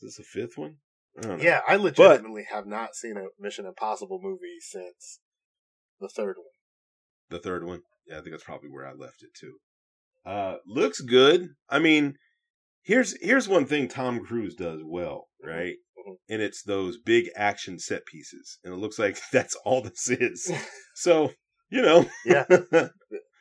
[0.02, 0.78] Is this a fifth one?
[1.18, 1.44] I don't know.
[1.44, 5.20] yeah, I legitimately have not seen a Mission Impossible movie since
[6.00, 6.48] the third one.
[7.30, 7.82] The third one.
[8.08, 9.58] Yeah, I think that's probably where I left it too.
[10.26, 11.50] Uh, looks good.
[11.70, 12.16] I mean,
[12.84, 15.76] here's here's one thing Tom Cruise does well, right?
[15.98, 16.16] Mhm.
[16.30, 20.52] And it's those big action set pieces, and it looks like that's all this is.
[20.96, 21.32] so
[21.70, 22.46] you know, Yeah.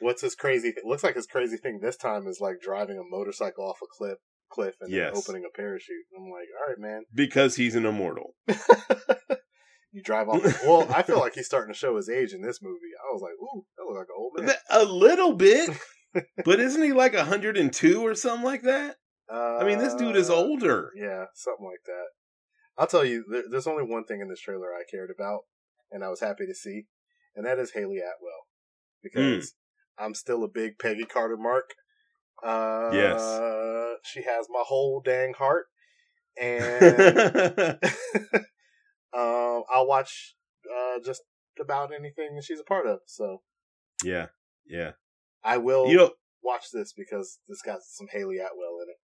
[0.00, 0.72] What's his crazy?
[0.72, 3.86] Th- looks like his crazy thing this time is like driving a motorcycle off a
[3.96, 4.18] cliff,
[4.50, 5.12] cliff, and Yes.
[5.12, 5.94] then opening a parachute.
[6.16, 7.02] I'm like, all right, man.
[7.14, 8.34] because he's an immortal.
[9.92, 10.42] you drive off.
[10.64, 12.78] well, I feel like he's starting to show his age in this movie.
[12.98, 14.56] I was like, ooh, that looks like an old man.
[14.70, 15.70] A little bit,
[16.44, 18.96] but isn't he like 102 or something like that?
[19.32, 20.90] Uh, I mean, this dude is older.
[20.94, 22.06] Yeah, something like that.
[22.76, 25.40] I'll tell you, there, there's only one thing in this trailer I cared about,
[25.90, 26.86] and I was happy to see,
[27.36, 28.46] and that is Hayley Atwell,
[29.02, 29.54] because
[29.98, 31.74] I'm still a big Peggy Carter mark.
[32.44, 34.00] Uh, Yes.
[34.04, 35.66] she has my whole dang heart,
[36.40, 37.78] and
[39.14, 40.34] um, I'll watch
[40.66, 41.22] uh, just
[41.60, 43.00] about anything that she's a part of.
[43.06, 43.42] So
[44.02, 44.26] yeah,
[44.66, 44.92] yeah.
[45.44, 46.10] I will You know,
[46.42, 48.96] watch this because this got some Hayley Atwell in it.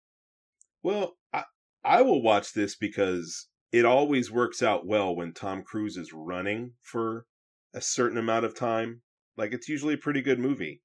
[0.82, 1.44] Well, I
[1.84, 6.72] I will watch this because it always works out well when Tom Cruise is running
[6.82, 7.26] for
[7.74, 9.02] a certain amount of time.
[9.36, 10.82] Like it's usually a pretty good movie.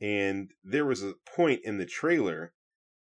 [0.00, 2.52] And there was a point in the trailer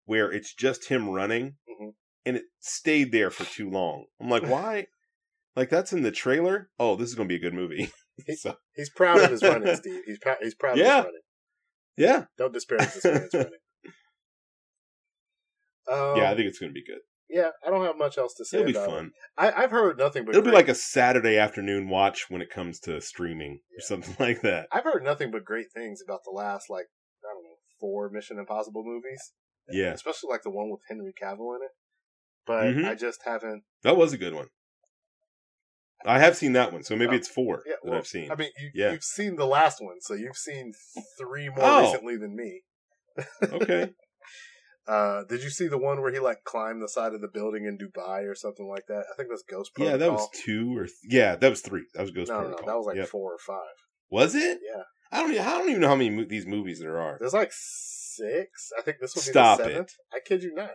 [0.05, 1.93] where it's just him running Mhm.
[2.25, 4.05] and it stayed there for too long.
[4.19, 4.88] I'm like, why?
[5.55, 6.69] like that's in the trailer?
[6.79, 7.89] Oh, this is going to be a good movie.
[8.38, 10.01] so, He's proud of his running, Steve.
[10.05, 10.38] He's proud.
[10.41, 10.83] He's proud Yeah.
[10.83, 11.21] of his running.
[11.97, 12.25] Yeah.
[12.37, 13.33] Don't disparage this man's.
[13.35, 13.47] Um,
[16.17, 16.99] yeah, I think it's going to be good.
[17.29, 18.59] yeah, I don't have much else to say.
[18.59, 19.05] It'll be fun.
[19.07, 19.11] It.
[19.37, 20.35] I, I've heard nothing but.
[20.35, 24.41] It'll be like a Saturday afternoon watch when it comes to streaming or something like
[24.41, 24.67] that.
[24.71, 26.85] I've heard nothing but great things about the last like
[27.23, 29.31] I don't know four Mission Impossible movies.
[29.67, 29.93] Yeah.
[29.93, 31.71] especially like the one with Henry Cavill in it.
[32.45, 32.85] But Mhm.
[32.87, 33.63] I just haven't.
[33.81, 34.47] That was a good one.
[36.05, 38.31] I have seen that one, so maybe Oh, it's four Yeah, that I've seen.
[38.31, 38.91] I mean, you, Yeah.
[38.91, 40.73] you've seen the last one, so you've seen
[41.17, 41.81] three more Oh.
[41.81, 42.61] recently than me.
[43.43, 43.89] okay.
[44.87, 47.65] Uh, did you see the one where he like climbed the side of the building
[47.65, 49.05] in Dubai or something like that?
[49.11, 49.91] I think that's Ghost Protocol.
[49.93, 51.85] Yeah, that was two or th- yeah, that was three.
[51.95, 52.67] That was Ghost no, no, no, Protocol.
[52.67, 53.07] that was like Yep.
[53.07, 53.73] four or five.
[54.11, 54.59] Was it?
[54.61, 55.31] Yeah, I don't.
[55.33, 57.17] Even, I don't even know how many mo- these movies there are.
[57.19, 58.69] there's like six.
[58.77, 59.69] I think this will be Stop the it.
[59.71, 59.89] seventh.
[60.13, 60.69] I kid you not.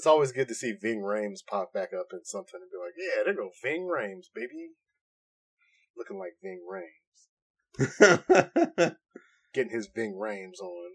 [0.00, 2.94] It's always good to see Ving Rhames pop back up in something and be like,
[2.96, 4.70] "Yeah, there go Ving Rhames, baby,"
[5.94, 7.28] looking like Ving Rhames,
[9.52, 10.92] getting his Ving Rhames on.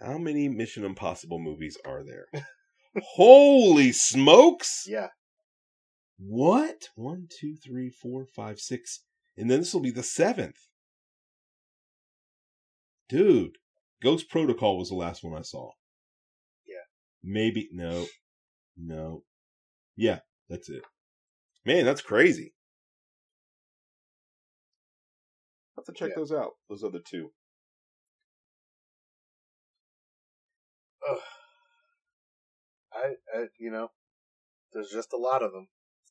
[0.00, 2.26] how many Mission Impossible movies are there?
[3.14, 4.84] Holy smokes!
[4.88, 5.10] Yeah,
[6.18, 6.88] What?
[6.96, 9.04] One, two, three, four, five, six,
[9.36, 10.66] and then this will be the seventh.
[13.08, 13.58] Dude,
[14.02, 15.70] Ghost Protocol was the last one I saw.
[17.24, 18.06] Maybe no,
[18.76, 19.22] no.
[19.96, 20.82] Yeah, that's it.
[21.64, 22.54] Man, that's crazy.
[25.76, 26.16] i Have to check Yeah.
[26.16, 26.52] those out.
[26.68, 27.32] Those other two.
[31.10, 31.18] Ugh.
[32.94, 33.88] I, I, you know,
[34.72, 35.68] there's just a lot of them,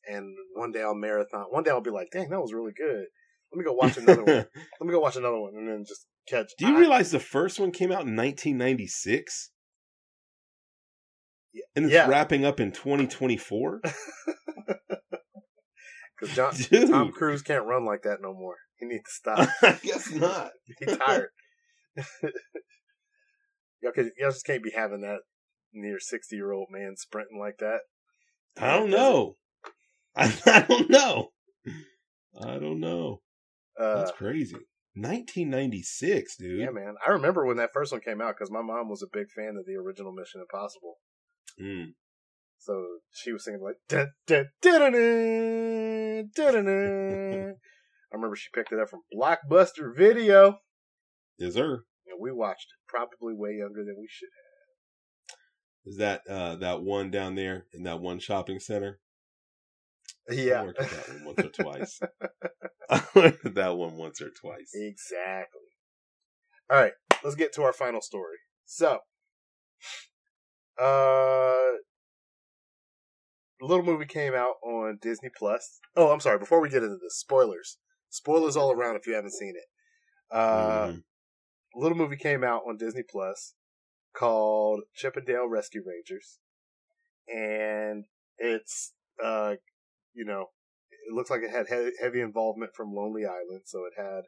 [0.08, 1.46] and one day I'll marathon.
[1.50, 3.04] One day I'll be like, "Dang, that was really good."
[3.52, 4.46] Let me go watch another one.
[4.80, 6.50] Let me go watch another one, and then just catch.
[6.58, 9.51] Do you I- realize the first one came out in 1996?
[11.76, 12.06] And it's Yeah.
[12.08, 13.80] wrapping up in 2024?
[16.18, 16.88] Because John Dude.
[16.90, 18.56] Tom Cruise can't run like that no more.
[18.78, 19.48] He needs to stop.
[19.62, 20.50] I guess not.
[20.78, 21.28] He's tired.
[23.82, 25.20] y'all, could, y'all just can't be having that
[25.72, 27.80] near sixty year old man sprinting like that.
[28.58, 29.36] I don't know.
[30.14, 31.30] I, I don't know.
[32.40, 33.20] I don't know.
[33.80, 34.56] Uh, That's crazy.
[34.94, 36.60] 1996, dude.
[36.60, 36.96] yeah, man.
[37.06, 39.56] I remember when that first one came out because my mom was a big fan
[39.58, 40.96] of the original Mission Impossible.
[41.60, 41.94] Mm.
[42.58, 44.92] So she was singing like dun, dun, dun, dun,
[46.34, 47.56] dun, dun, dun.
[48.12, 50.58] I remember she picked it up from Blockbuster Video,
[51.38, 51.84] Is there?
[52.06, 52.88] and we watched it.
[52.88, 55.36] Probably way younger than we should have.
[55.84, 59.00] Is that uh, that one down there in that one shopping center?
[60.28, 60.38] have.
[60.38, 62.00] I Yeah, worked at that one once or twice.
[62.90, 64.70] I worked at that one once or twice.
[64.74, 65.60] exactly.
[66.70, 66.92] All right,
[67.24, 68.36] let's get to our final story.
[68.64, 69.00] So,
[70.78, 71.76] uh,
[73.60, 75.80] the little movie came out on Disney Plus.
[75.96, 76.38] Oh, I'm sorry.
[76.38, 77.78] Before we get into this, spoilers.
[78.10, 79.68] Spoilers all around if you haven't seen it.
[80.30, 81.04] Uh, Mhm.
[81.74, 83.54] little movie came out on Disney Plus
[84.14, 86.38] called Chip 'n Dale Rescue Rangers,
[87.28, 88.06] and
[88.38, 89.56] it's uh,
[90.14, 90.50] you know,
[90.90, 93.62] it looks like it had he- heavy involvement from Lonely Island.
[93.66, 94.24] So it had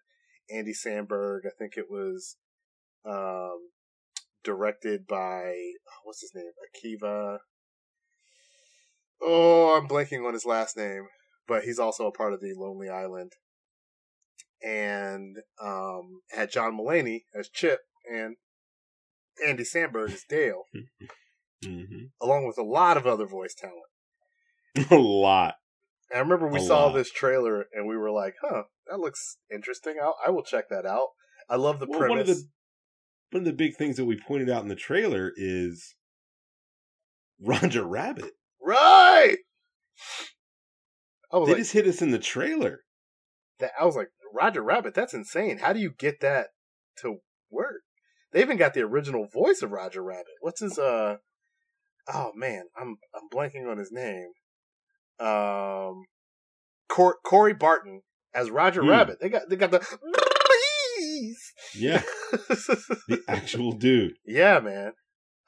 [0.51, 1.41] Andy Samberg.
[1.47, 2.37] I think it was
[3.05, 3.71] um,
[4.45, 5.55] directed by
[6.05, 7.39] what's his name, Akiva.
[9.23, 11.07] Oh, I'm blanking on his last name,
[11.49, 13.33] but he's also a part of the Lonely Island
[14.63, 17.81] and um, had John Mulaney as Chip
[18.11, 18.37] and
[19.45, 20.65] Andy Samberg as Dale,
[21.65, 22.11] Mhm.
[22.21, 23.81] along with a lot of other voice talent.
[24.91, 25.55] A lot.
[26.11, 26.95] And I remember we A saw lot.
[26.95, 29.97] this trailer and we were like, "Huh, that looks interesting.
[30.03, 31.09] I'll, I will check that out."
[31.49, 32.11] I love the Well, premise.
[32.11, 32.49] one of the
[33.35, 35.97] one of the big things that we pointed out in the trailer is
[37.45, 38.31] Roger Rabbit.
[38.65, 39.37] right.
[41.33, 42.83] I was They like, just hit us in the trailer.
[43.59, 44.95] that, I was like, Roger Rabbit.
[44.95, 45.59] That's insane.
[45.59, 46.49] How do you get that
[46.99, 47.17] to
[47.51, 47.81] work?
[48.33, 50.35] They even got the original voice of Roger Rabbit.
[50.41, 51.17] What's his uh?
[52.13, 54.29] Oh man, I'm I'm blanking on his name.
[55.19, 56.05] Um,
[56.89, 58.91] Cor- Corey Barton as Roger Hmm.
[58.91, 59.19] Rabbit.
[59.21, 59.81] They got they got the
[61.25, 61.53] please.
[61.75, 62.03] Yeah,
[62.33, 64.15] the actual dude.
[64.27, 64.93] yeah, man.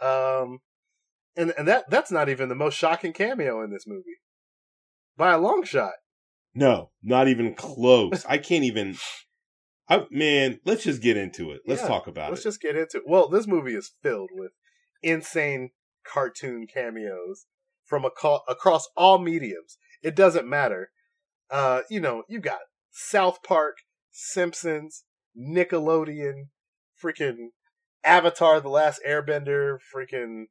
[0.01, 0.59] Um,
[1.37, 4.19] and and that that's not even the most shocking cameo in this movie,
[5.17, 5.93] by a long shot.
[6.55, 8.25] No, not even close.
[8.29, 8.97] I can't even.
[9.89, 11.61] I man, let's just get into it.
[11.67, 12.33] Let's Yeah, talk about it.
[12.33, 13.05] Let's just get into it.
[13.07, 14.53] Well, this movie is filled with
[15.03, 15.71] insane
[16.05, 17.47] cartoon cameos
[17.85, 19.79] from aco- across all mediums.
[20.03, 20.91] It doesn't matter.
[21.51, 22.59] Uh, you know, you got
[22.91, 23.77] South Park,
[24.11, 25.05] Simpsons,
[25.39, 26.49] Nickelodeon,
[27.03, 27.49] freaking
[28.05, 30.45] Avatar: The Last Airbender, freaking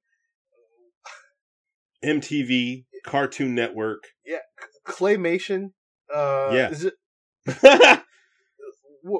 [2.03, 4.03] MTV, Cartoon Network.
[4.25, 4.39] Yeah,
[4.87, 5.71] claymation.
[6.13, 6.69] Uh, Yeah.
[6.69, 6.93] is it?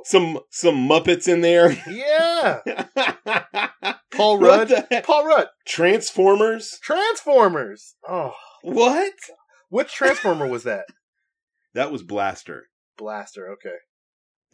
[0.06, 1.72] some some Muppets in there.
[1.90, 2.60] Yeah,
[4.16, 4.72] Paul Rudd.
[5.04, 5.48] Paul Rudd.
[5.68, 6.80] Transformers.
[6.82, 7.96] Transformers.
[8.08, 9.14] Oh, What?
[9.70, 10.86] which Transformer was that?
[11.74, 12.68] That was Blaster.
[12.98, 13.50] Blaster.
[13.54, 13.76] Okay.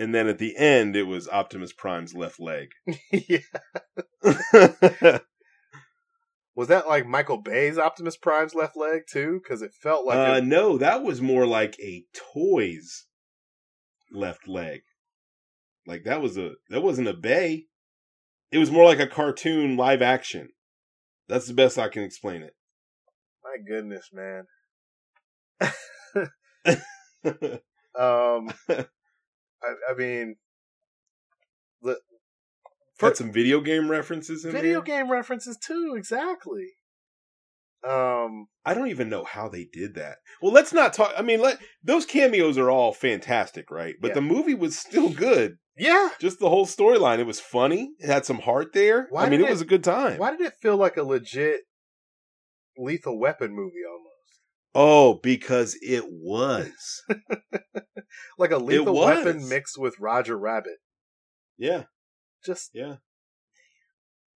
[0.02, 2.72] And then at the end, it was Optimus Prime's left leg.
[3.12, 3.38] yeah.
[6.56, 9.40] Was that like Michael Bay's Optimus Prime's left leg too?
[9.44, 13.06] Because it felt like uh, a, no, that was more like a toy's
[14.12, 14.82] left leg.
[15.86, 17.68] Like that was a that wasn't a bay.
[18.52, 20.50] It was more like a cartoon live action.
[21.30, 22.56] That's the best I can explain it.
[23.44, 24.48] my goodness, man.
[27.94, 28.50] Um,
[29.64, 30.36] I, I mean,
[31.82, 31.98] the
[33.16, 35.00] some video game references in video there.
[35.02, 35.96] game references too.
[35.98, 36.68] Exactly.
[37.84, 40.18] Um, I don't even know how they did that.
[40.42, 41.14] Well, let's not talk.
[41.18, 43.96] I mean, let those cameos are all fantastic, right?
[44.00, 44.14] But Yeah.
[44.16, 45.58] the movie was still good.
[45.76, 46.10] yeah.
[46.20, 47.18] Just the whole storyline.
[47.18, 47.94] It was funny.
[47.98, 49.08] It had some heart there.
[49.10, 50.20] Why I mean, it it- was a good time.
[50.20, 51.62] Why did it feel like a legit
[52.78, 54.11] Lethal Weapon movie almost?
[54.74, 57.04] Oh, because it was.
[58.38, 58.96] Like a Lethal.
[58.96, 60.78] Weapon mixed with Roger Rabbit.
[61.58, 61.84] yeah,
[62.46, 62.96] Just yeah.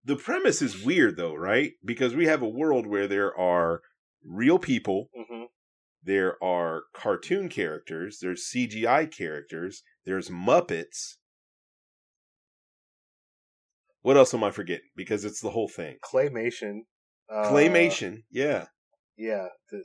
[0.04, 1.72] The premise is weird, though, right?
[1.84, 3.82] Because we have a world where there are
[4.24, 5.46] real people, mhm.
[6.04, 11.16] there are cartoon characters, there's CGI characters, there's Muppets.
[14.04, 14.90] What else am I forgetting?
[14.96, 15.98] Because it's the whole thing.
[16.04, 16.82] claymation.
[17.28, 18.68] Uh, Claymation, yeah.
[19.18, 19.84] yeah, the,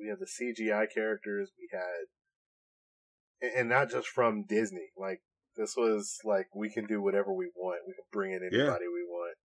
[0.00, 1.50] we have the CGI characters.
[1.58, 4.88] We had, and- not just from Disney.
[4.96, 5.20] Like
[5.56, 7.80] this was like we can do whatever we want.
[7.86, 8.60] We can bring in Yeah.
[8.60, 9.36] anybody we want.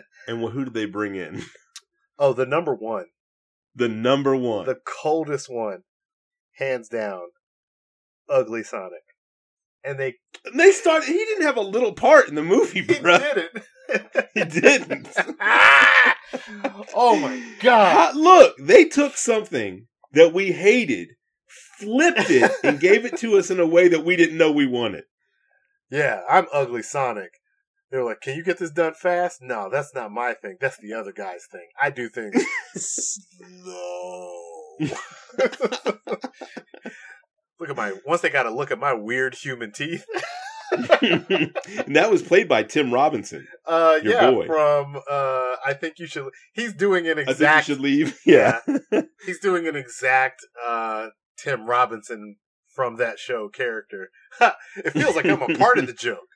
[0.26, 1.42] And wh- who did they bring in?
[2.18, 3.06] Oh, the number one,
[3.74, 4.66] The number one.
[4.66, 5.84] the coldest one,
[6.56, 7.28] hands down,
[8.28, 9.07] Ugly Sonic.
[9.88, 11.06] And they And they started.
[11.06, 13.18] He didn't have a little part in the movie, bro.
[13.18, 14.28] he did it.
[14.34, 15.08] He didn't.
[16.94, 18.14] oh my god!
[18.14, 21.08] Look, they took something that we hated,
[21.78, 24.66] flipped it, and gave it to us in a way that we didn't know we
[24.66, 25.04] wanted.
[25.90, 27.30] Yeah, I'm Ugly Sonic.
[27.90, 30.58] They were like, "Can you get this done fast?" No, that's not my thing.
[30.60, 31.68] That's the other guy's thing.
[31.80, 34.34] I do things slow.
[37.60, 37.92] Look at my.
[38.06, 40.04] Once they got a look at my weird human teeth.
[40.70, 43.46] and that was played by Tim Robinson.
[43.66, 44.46] Uh, Your yeah, boy.
[44.46, 46.28] from uh, I think you should.
[46.52, 47.66] He's doing an I think you exact.
[47.66, 48.18] should leave.
[48.26, 48.60] Yeah.
[49.26, 52.36] He's doing an exact uh Tim Robinson
[52.68, 54.10] from that show character.
[54.76, 56.28] it feels like I'm a part of the joke.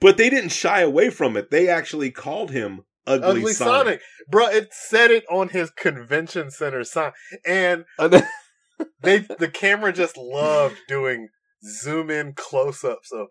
[0.00, 1.50] but they didn't shy away from it.
[1.50, 3.76] They actually called him Ugly, Ugly Sonic.
[3.76, 4.00] Sonic.
[4.28, 7.12] Bro, it said it on his convention center sign.
[7.44, 11.28] And they the camera just loved doing
[11.64, 13.28] zoom in close ups of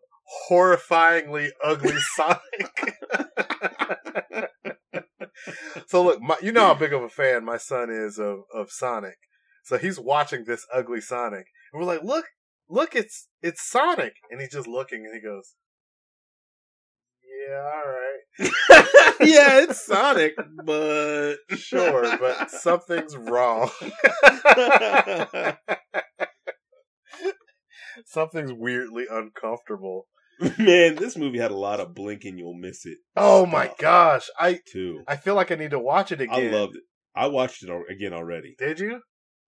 [0.50, 2.98] horrifyingly ugly Sonic.
[5.88, 8.72] so look, my, you know how big of a fan my son is of, of
[8.72, 9.18] Sonic.
[9.64, 11.48] So he's watching this ugly Sonic.
[11.72, 12.26] And we're like, look,
[12.70, 14.14] look, it's it's Sonic.
[14.30, 15.56] And he's just looking and he goes,
[17.50, 18.18] Yeah, all right.
[19.22, 20.36] yeah, it's Sonic,
[20.66, 23.70] but Sure, but something's wrong.
[28.06, 30.08] Something's weirdly uncomfortable.
[30.58, 34.28] man, this movie had a lot of blink and you'll miss it Oh my gosh.
[34.40, 35.04] I too.
[35.08, 36.54] I feel like I need to watch it again.
[36.54, 36.84] I loved it.
[37.16, 38.56] I watched it again already.
[38.58, 39.02] Did you?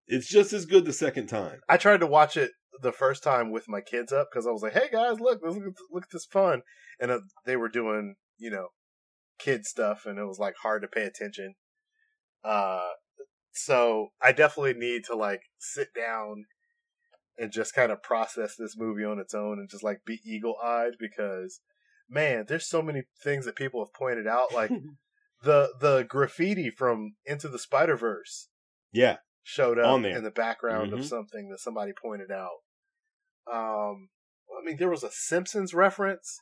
[0.06, 1.60] It's just as good the second time.
[1.68, 2.50] I tried to watch it
[2.82, 5.56] the first time with my kids up because I was like, "Hey guys, look, look,
[5.56, 6.62] at- look at this fun,"
[7.00, 8.68] and uh, they were doing, you know,
[9.38, 11.54] kid stuff, and it was like hard to pay attention.
[12.42, 12.90] Uh,
[13.52, 16.44] so I definitely need to like sit down
[17.38, 20.56] and just kind of process this movie on its own and just like be eagle
[20.62, 21.60] eyed because,
[22.08, 24.70] man, there's so many things that people have pointed out, like
[25.42, 28.48] the the graffiti from Into the Spider Verse
[28.94, 31.04] yeah, showed up in the background of Mhm.
[31.04, 32.62] something that somebody pointed out.
[33.46, 34.08] Um,
[34.50, 36.40] I mean, there was a Simpsons reference.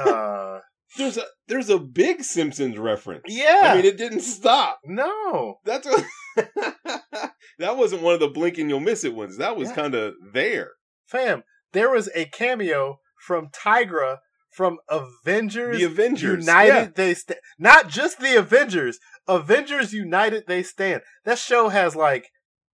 [0.00, 0.60] Uh,
[0.98, 3.24] there's a there's a big Simpsons reference.
[3.26, 4.80] yeah, I mean, it didn't stop.
[4.84, 6.04] no, That's what,
[7.58, 9.38] that wasn't one of the blink and you'll miss it ones.
[9.38, 9.74] That was Yeah.
[9.74, 10.72] kind of there.
[11.06, 11.42] fam,
[11.72, 14.18] there was a cameo from Tigra
[14.54, 16.68] from Avengers The Avengers United.
[16.72, 16.88] yeah.
[16.94, 18.98] They stand, not just the Avengers.
[19.26, 20.44] Avengers United.
[20.46, 21.02] They stand.
[21.24, 22.28] That show has like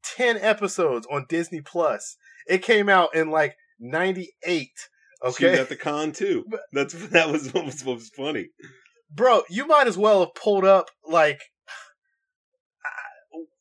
[0.02, 2.16] ten episodes on Disney Plus.
[2.46, 4.28] It came out in like '98.
[4.50, 4.68] She
[5.22, 6.44] was Okay, at the con too.
[6.72, 8.48] That's that was what was, what was funny.
[9.10, 11.40] bro, you might as well have pulled up like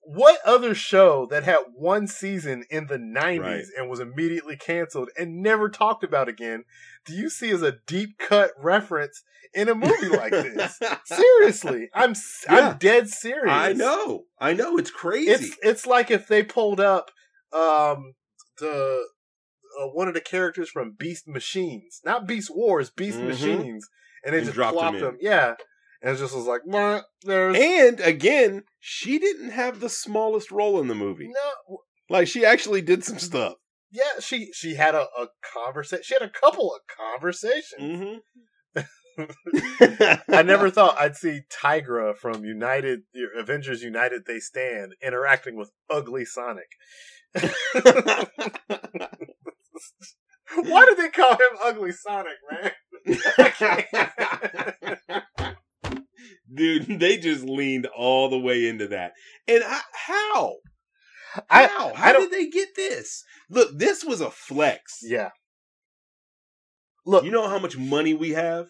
[0.09, 3.63] what other show that had one season in the 90s Right.
[3.77, 6.63] and was immediately canceled and never talked about again
[7.05, 9.21] do you see as a deep cut reference
[9.53, 12.13] in a movie like this seriously i'm
[12.49, 12.69] Yeah.
[12.69, 15.29] i'm dead serious I know, I know, it's crazy.
[15.31, 17.11] it's it's like if they pulled up
[17.51, 18.13] um
[18.59, 19.03] the
[19.79, 23.27] uh, one of the characters from Beast Machines, not Beast Wars, Beast Mhm.
[23.27, 23.87] Machines,
[24.23, 25.17] and they And just dropped plopped him.
[25.21, 25.53] Yeah,
[26.01, 30.79] and it just was like, "Meh, there's And again, she didn't have the smallest role
[30.79, 31.27] in the movie.
[31.27, 31.79] no.
[32.09, 33.55] Like she actually did some stuff.
[33.91, 36.03] Yeah, she she had a, a conversation.
[36.03, 37.81] She had a couple of conversations.
[37.81, 38.17] Mm-hmm.
[40.29, 43.01] I never thought I'd see Tigra from United
[43.37, 46.67] Avengers United They Stand interacting with Ugly Sonic.
[50.55, 52.71] Why did they call him Ugly Sonic, man?
[56.53, 59.13] Dude, they just leaned all the way into that.
[59.47, 60.55] And I, how?
[61.49, 61.91] I- How?
[61.91, 63.23] I How don't- did they get this?
[63.49, 64.99] Look, this was a flex.
[65.03, 65.29] yeah.
[67.05, 68.67] Look, You know how much money we have?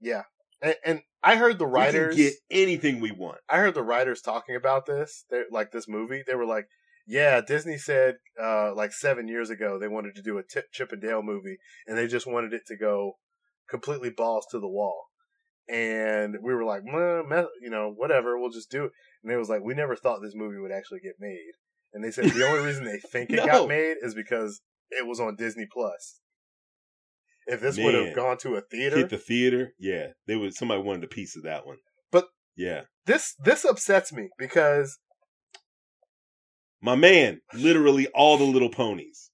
[0.00, 0.22] Yeah,
[0.62, 2.16] and, and I heard the writers.
[2.16, 3.38] We can get anything we want.
[3.48, 5.24] I heard the writers talking about this.
[5.28, 6.22] They're like this movie.
[6.26, 6.66] They were like,
[7.06, 10.42] "Yeah, Disney said uh, like seven years ago they wanted to do a
[10.72, 13.18] Chip and Dale movie, and they just wanted it to go
[13.68, 15.06] completely balls to the wall."
[15.72, 18.92] And we were like, "Meh, meh, "You know, whatever, we'll just do it."
[19.22, 21.52] And it was like, "We never thought this movie would actually get made."
[21.92, 23.46] And they said the only reason they think it No.
[23.46, 24.60] got made is because
[24.90, 26.20] it was on Disney Plus.
[27.46, 29.72] If this would have gone to a theater, Hit the theater.
[29.78, 30.08] Yeah.
[30.26, 31.78] They would somebody wanted a piece of that one.
[32.12, 32.82] But- yeah.
[33.06, 34.98] this this upsets me because
[36.82, 39.30] My man, literally all the little ponies.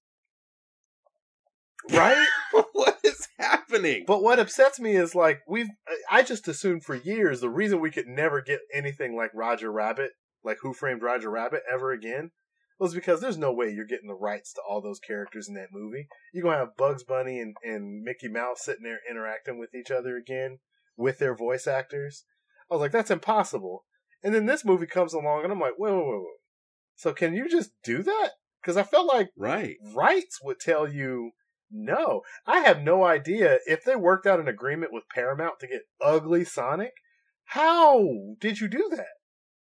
[1.90, 2.26] right
[2.72, 4.04] what is happening?
[4.06, 5.68] But what upsets me is like we've
[6.10, 10.12] I just assumed for years the reason we could never get anything like Roger Rabbit,
[10.44, 12.30] like Who Framed Roger Rabbit ever again
[12.78, 15.72] was because there's no way you're getting the rights to all those characters in that
[15.72, 16.08] movie.
[16.32, 20.16] You're gonna have Bugs Bunny and, and Mickey Mouse sitting there interacting with each other
[20.16, 20.58] again
[20.96, 22.24] with their voice actors.
[22.70, 23.84] I was like, that's impossible.
[24.22, 26.40] And then this movie comes along and I'm like, wait, wait, wait, wait.
[26.96, 28.30] So can you just do that?
[28.60, 29.76] Because I felt like right.
[29.94, 31.32] rights would tell you
[31.70, 32.22] no.
[32.46, 36.44] I have no idea if they worked out an agreement with Paramount to get ugly
[36.44, 36.92] Sonic.
[37.44, 38.04] How
[38.40, 39.06] did you do that?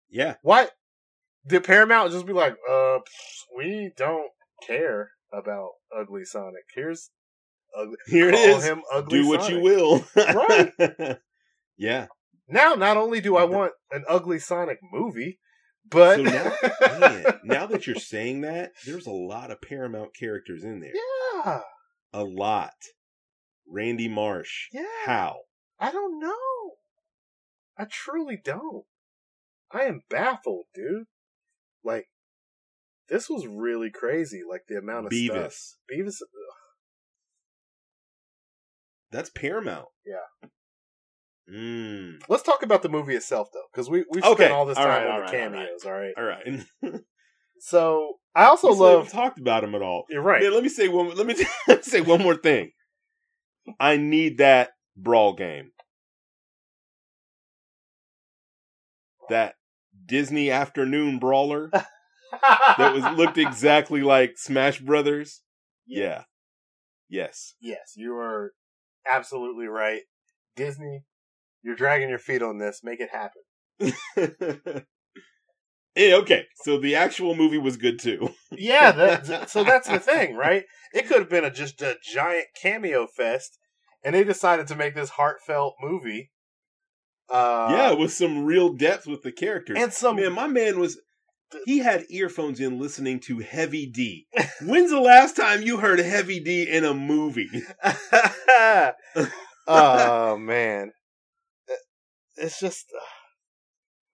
[0.09, 0.35] Yeah.
[0.41, 0.69] Why
[1.47, 2.97] did Paramount just be like, uh,
[3.55, 4.31] we don't
[4.65, 6.63] care about ugly Sonic.
[6.73, 7.09] Here's
[7.77, 7.97] ugly.
[8.07, 8.63] Here it call is.
[8.63, 9.21] him ugly.
[9.21, 9.55] Do what Sonic.
[9.55, 10.05] you will.
[10.15, 11.17] Right.
[11.77, 12.07] yeah.
[12.49, 15.39] Now, not only do I want an ugly Sonic movie,
[15.89, 16.53] but So now,
[16.99, 20.93] man, now that you're saying that, there's a lot of Paramount characters in there.
[20.93, 21.59] yeah,
[22.13, 22.73] A lot.
[23.69, 24.67] Randy Marsh.
[24.71, 24.83] Yeah.
[25.05, 25.41] How?
[25.79, 26.35] I don't know.
[27.77, 28.85] I truly don't.
[29.71, 31.05] I am baffled, dude.
[31.83, 32.07] Like,
[33.09, 34.41] this was really crazy.
[34.49, 35.51] Like the amount of Beavis.
[35.51, 35.77] stuff.
[35.93, 36.15] Beavis.
[39.11, 39.87] That's Paramount.
[40.05, 40.49] Yeah.
[41.49, 42.21] Mm.
[42.27, 44.33] Let's talk about the movie itself, though, because we we Okay.
[44.33, 45.85] spent all this All time right, on right, all cameos.
[45.85, 46.13] All right.
[46.17, 46.65] All right.
[47.59, 49.09] So I also We love.
[49.09, 50.05] talked about him at all.
[50.09, 50.41] You're right.
[50.41, 51.09] Man, let me say one.
[51.15, 51.35] Let me
[51.81, 52.71] say one more thing.
[53.79, 55.71] I need that brawl game.
[59.29, 59.55] That
[60.05, 65.41] Disney afternoon brawler that was looked exactly like Smash Brothers.
[65.85, 66.23] Yeah.
[67.09, 67.55] Yes.
[67.59, 68.53] Yes, you are
[69.09, 70.01] absolutely right.
[70.55, 71.03] Disney,
[71.63, 72.81] you're dragging your feet on this.
[72.83, 74.85] Make it happen.
[75.97, 76.45] yeah, okay.
[76.63, 78.29] So the actual movie was good too.
[78.59, 80.63] Yeah, that, so that's the thing, right?
[80.93, 83.59] It could have been a, just a giant cameo fest,
[84.03, 86.31] and they decided to make this heartfelt movie.
[87.29, 89.77] Uh, yeah, with some real depth with the characters.
[89.79, 90.97] and some Man, my man was
[91.65, 94.27] he had earphones in listening to Heavy D.
[94.61, 97.49] When's the last time you heard Heavy D in a movie?
[99.67, 100.93] oh man,
[102.37, 103.03] it's just uh,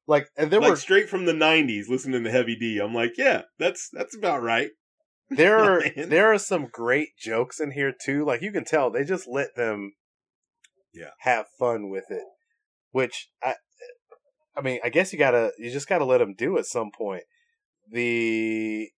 [0.08, 2.80] like, and there like were straight from the '90s, listening to Heavy D.
[2.80, 4.72] I'm like, yeah, that's that's about right.
[5.30, 8.26] there are there are some great jokes in here too.
[8.26, 9.94] Like you can tell they just let them,
[10.94, 11.12] Yeah.
[11.22, 12.24] have fun with it.
[12.92, 13.56] Which I,
[14.56, 17.24] I mean, I guess you gotta you just gotta let them do at some point.
[17.90, 18.90] The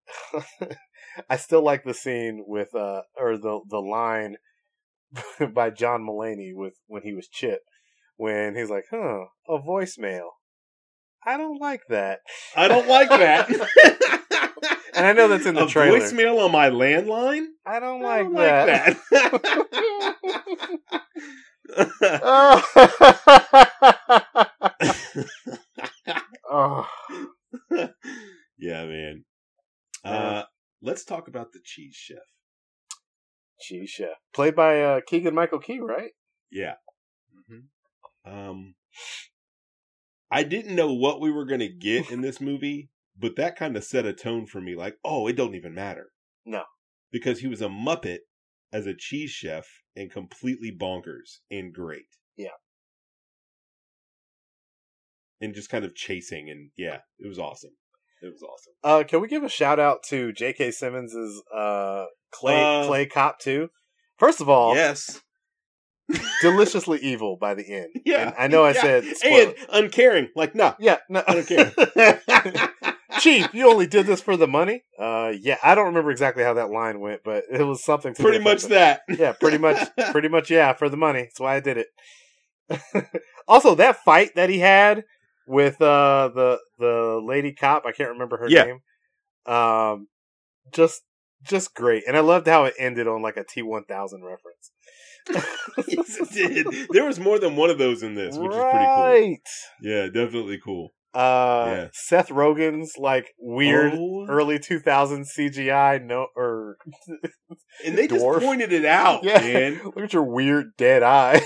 [1.29, 4.37] I still like the scene with uh or the the line
[5.53, 7.61] by John Mulaney with when he was Chip
[8.17, 10.29] when he's like, "Huh, a voicemail."
[11.26, 12.19] I don't like that.
[12.55, 13.49] I don't like that.
[14.95, 15.99] And I know that's in the a trailer.
[15.99, 17.47] voicemail on my landline.
[17.65, 18.97] I don't I like don't that.
[19.11, 19.43] like
[26.49, 26.88] oh.
[28.57, 29.26] yeah, man.
[30.05, 30.43] Uh,
[30.82, 32.19] let's talk about the cheese chef.
[33.59, 34.15] Cheese Chef.
[34.34, 36.11] Played by uh, Keegan Michael Key, right?
[36.51, 36.76] Yeah.
[38.26, 38.76] Um,
[40.32, 43.84] I didn't know what we were gonna get in this movie, but that kind of
[43.84, 44.76] set a tone for me.
[44.76, 46.07] Like, oh, it don't even matter.
[46.45, 46.63] No.
[47.11, 48.19] because he was a Muppet
[48.73, 49.65] as a cheese chef
[49.95, 52.05] and completely bonkers and great.
[52.36, 52.49] Yeah.
[55.41, 57.71] And just kind of chasing and yeah, it was awesome.
[58.21, 58.73] It was awesome.
[58.84, 60.71] Uh, can we give a shout out to J.K.
[60.71, 63.69] Simmons's uh, Clay Uh, Clay Cop too?
[64.17, 65.21] First of all, yes.
[66.41, 67.89] Deliciously evil by the end.
[68.05, 68.27] Yeah.
[68.29, 68.81] And I know I yeah.
[68.81, 70.29] said and uncaring.
[70.35, 70.75] Like, no.
[70.79, 72.71] yeah, no, I don't care.
[73.19, 74.83] Chief, you only did this for the money.
[74.99, 78.13] Uh, yeah, I don't remember exactly how that line went, but it was something.
[78.13, 79.01] To Pretty much that.
[79.09, 80.51] Yeah, pretty much, pretty much.
[80.51, 81.21] Yeah, for the money.
[81.23, 83.05] That's why I did it.
[83.47, 85.03] also, that fight that he had
[85.47, 88.63] with uh the the lady cop, I can't remember her Yeah.
[88.65, 88.79] name.
[89.45, 90.07] Um,
[90.73, 91.01] just
[91.43, 94.54] just great, and I loved how it ended on like a T one thousand reference.
[95.88, 96.32] yes, it
[96.73, 96.88] did.
[96.91, 99.03] There was more than one of those in this, which is pretty cool.
[99.03, 99.38] right.
[99.82, 100.89] Yeah, definitely cool.
[101.13, 101.88] Uh, Yeah.
[101.93, 106.78] Seth Rogen's like weird Oh, early 2000s CGI no or
[107.86, 109.39] and they just pointed it out, Yeah.
[109.39, 109.82] man.
[109.86, 111.41] look at your weird dead eyes.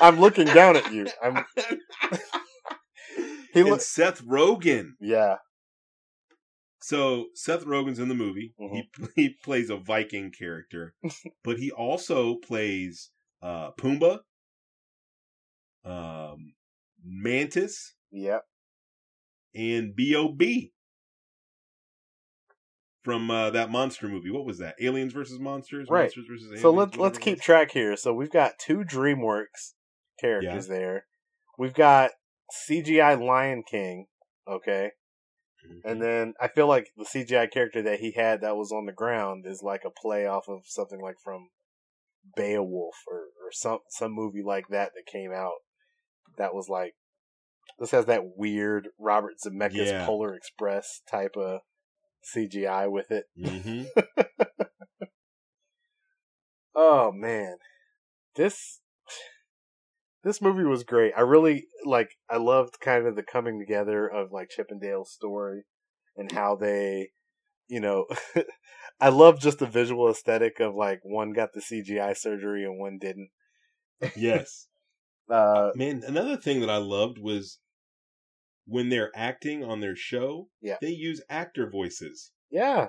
[0.00, 1.06] I'm looking down at you.
[1.22, 1.44] I'm
[3.52, 4.90] he and Seth Rogen.
[5.00, 5.36] yeah.
[6.84, 8.52] So Seth Rogen's in the movie.
[8.58, 10.94] He he plays a Viking character,
[11.42, 13.08] but he also plays
[13.42, 14.18] uh, Pumbaa,
[15.82, 16.52] um,
[17.02, 18.40] Mantis, Yeah.
[19.54, 20.74] and B.O.B.
[23.02, 24.30] from uh, that monster movie.
[24.30, 24.74] What was that?
[24.78, 25.88] Aliens versus Monsters.
[25.88, 26.02] Right.
[26.02, 26.60] Monsters versus Aliens.
[26.60, 27.96] So let's let's keep track here.
[27.96, 29.72] So we've got two DreamWorks
[30.20, 31.06] characters there.
[31.56, 32.10] We've got
[32.68, 34.04] CGI Lion King,
[34.46, 34.90] okay?
[35.66, 35.88] Mm-hmm.
[35.88, 38.92] And then I feel like the CGI character that he had that was on the
[38.92, 41.48] ground is like a play off of something like from
[42.36, 45.60] Beowulf or, or some some movie like that that came out
[46.38, 46.94] that was like
[47.78, 50.06] this has that weird Robert Zemeckis Yeah.
[50.06, 51.60] Polar Express type of
[52.34, 53.24] CGI with it.
[53.38, 53.86] Mhm.
[56.74, 57.56] Oh man.
[58.34, 58.80] This
[60.24, 61.12] this movie was great.
[61.16, 65.12] I really like I loved kind of the coming together of like Chip 'n Dale's
[65.12, 65.62] story
[66.16, 67.10] and how they
[67.68, 68.06] you know
[69.00, 72.98] I love just the visual aesthetic of like one got the CGI surgery and one
[73.00, 73.30] didn't.
[74.16, 74.66] yes.
[75.30, 77.58] Uh Man, another thing that I loved was
[78.66, 80.76] when they're acting on their show, Yeah.
[80.82, 82.30] they use actor voices.
[82.50, 82.88] yeah.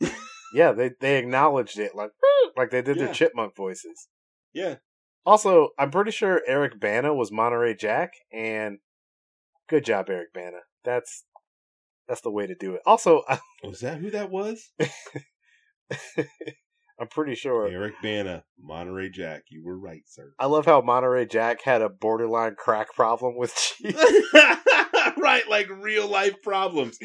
[0.52, 2.10] yeah, they they acknowledged it like
[2.56, 3.04] like they did Yeah.
[3.04, 4.08] their chipmunk voices.
[4.52, 4.76] Yeah.
[5.28, 8.78] Also, I'm pretty sure Eric Bana was Monterey Jack, and
[9.68, 10.60] good job, Eric Bana.
[10.86, 11.24] That's
[12.08, 12.80] that's the way to do it.
[12.86, 14.70] Also, oh, Was that who that was?
[16.98, 17.68] I'm pretty sure.
[17.68, 19.42] Eric Bana, Monterey Jack.
[19.50, 20.32] You were right, sir.
[20.38, 23.94] I love how Monterey Jack had a borderline crack problem with cheese.
[25.18, 26.98] right, like real life problems.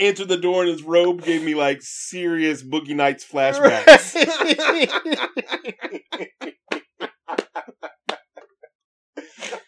[0.00, 4.16] Answered the door and his robe gave me like serious Boogie Nights flashbacks.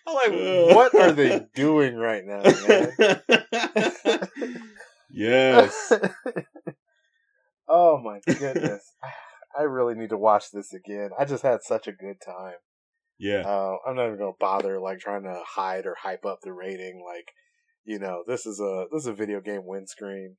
[0.08, 0.32] I'm like,
[0.76, 4.38] what are they doing right now, man?
[5.10, 5.92] yes.
[7.68, 8.92] oh my goodness.
[9.58, 11.10] I really need to watch this again.
[11.18, 12.54] I just had such a good time.
[13.18, 13.42] Yeah.
[13.44, 17.02] Uh, I'm not even gonna bother like trying to hide or hype up the rating.
[17.04, 17.32] Like,
[17.84, 20.36] you know, this is a this is a video game windscreen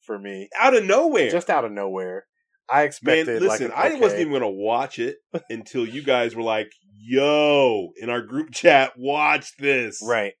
[0.00, 1.30] for me, Out of nowhere.
[1.30, 2.26] just out of nowhere.
[2.70, 5.16] I Man, expected listen, like I an wasn't even gonna watch it
[5.50, 10.00] until you guys were like, "Yo!" in our group chat, watch this.
[10.06, 10.32] right.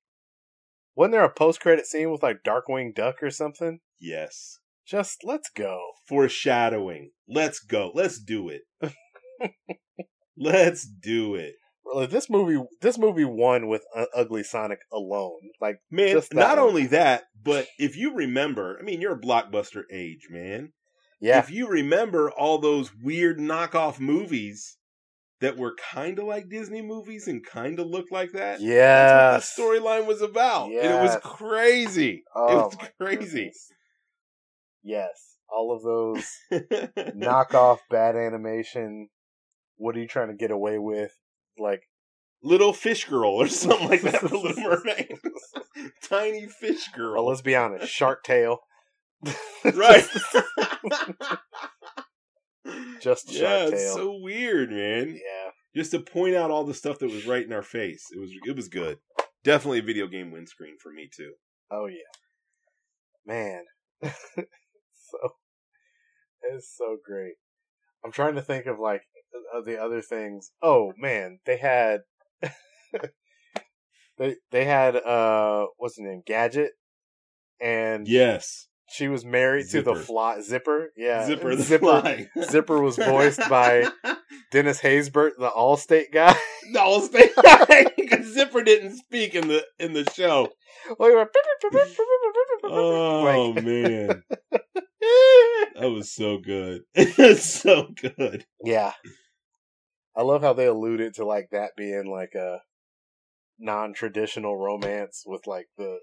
[0.94, 3.80] Wasn't there a post credit scene with like Darkwing Duck or something?
[4.00, 4.58] Yes.
[4.86, 5.80] Just let's go.
[6.08, 7.12] Foreshadowing.
[7.28, 7.92] Let's go.
[7.94, 8.62] Let's do it.
[10.36, 11.54] Let's do it.
[11.84, 15.40] Well, this movie, this movie won with uh, Ugly Sonic alone.
[15.60, 16.68] Like, Man, Just not one.
[16.68, 20.72] only that, but if you remember, I mean, you're a blockbuster age, man.
[21.22, 24.76] Yeah, If you remember all those weird knockoff movies
[25.40, 29.32] that were kind of like Disney movies and kind of looked like that, yeah.
[29.32, 30.66] that's what the storyline was about.
[30.66, 32.10] And it was crazy.
[32.16, 33.16] it Oh, was crazy.
[33.44, 33.68] goodness.
[34.82, 36.26] Yes, all of those
[37.16, 39.08] knockoff bad animation.
[39.76, 41.12] What are you trying to get away with?
[41.58, 41.82] Like,
[42.42, 45.18] Little Fish Girl or something like that for Little Mermaid.
[46.08, 47.14] Tiny Fish Girl.
[47.14, 48.58] well, let's be honest, Shark Tale.
[49.74, 50.04] right.
[53.00, 53.94] Just yeah, it's Tale.
[53.94, 55.10] so weird, man.
[55.14, 55.50] yeah.
[55.74, 58.04] Just to point out all the stuff that was right in our face.
[58.14, 58.98] It was it was good.
[59.44, 61.32] Definitely a video game windscreen for me too.
[61.70, 62.10] Oh yeah.
[63.26, 63.64] Man.
[64.02, 65.18] so
[66.42, 67.34] it's so great.
[68.04, 69.02] I'm trying to think of like
[69.54, 70.50] of the other things.
[70.60, 72.00] Oh man, they had
[74.18, 76.22] they they had uh what's the name?
[76.26, 76.72] Gadget
[77.60, 78.66] and Yes.
[78.92, 80.04] She was married to the Zipper.
[80.04, 80.92] fly zipper.
[80.96, 81.78] Yeah, Zipper the zipper.
[82.00, 82.28] fly.
[82.44, 83.88] Zipper was voiced by
[84.50, 86.36] Dennis Haysbert, the Allstate guy.
[86.68, 87.30] no, stay
[87.96, 90.48] because Zipper didn't speak in the in the show.
[90.98, 91.30] Well, went,
[92.64, 96.82] Oh like- man, that was so good.
[96.94, 98.44] It's so good.
[98.64, 98.92] yeah.
[100.14, 102.58] I love how they alluded to like that being like a
[103.58, 105.98] non-traditional romance with like the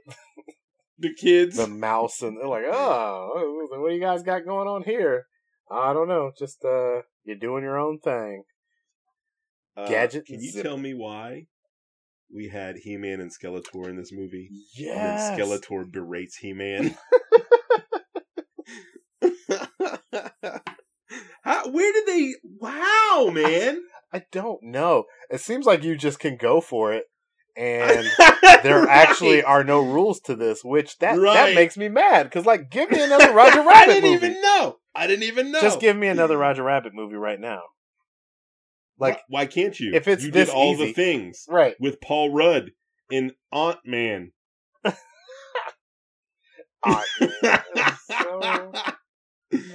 [0.99, 1.55] The kids.
[1.57, 5.25] the mouse and they're like, oh, what do you guys got going on here?
[5.71, 6.31] I don't know.
[6.37, 8.43] Just uh, you're doing your own thing.
[9.77, 10.67] Uh, Gadget Can you Zipper.
[10.67, 11.45] tell me why
[12.33, 14.49] we had He Man and Skeletor in this movie?
[14.75, 15.29] Yes.
[15.29, 16.97] And then Skeletor berates He Man.
[21.41, 22.33] How, where did they?
[22.43, 23.83] Wow, man!
[24.13, 25.05] I don't know.
[25.29, 27.05] It seems like you just can go for it,
[27.59, 28.07] and
[28.63, 28.89] there Right.
[28.89, 32.23] actually are no rules to this, which that that makes me mad.
[32.23, 33.75] Because like, give me another Roger Rabbit.
[33.75, 34.25] I didn't movie.
[34.27, 34.77] even know.
[34.95, 35.61] I didn't even know.
[35.61, 37.61] Just give me another Roger Rabbit movie right now.
[38.97, 39.91] Like, why, why can't you?
[39.93, 41.75] if it's you this did all easy- the things right?
[41.79, 42.71] with Paul Rudd
[43.11, 44.31] in Ant-Man.
[46.85, 47.03] Ah,
[47.43, 47.95] yeah.
[48.07, 48.71] so,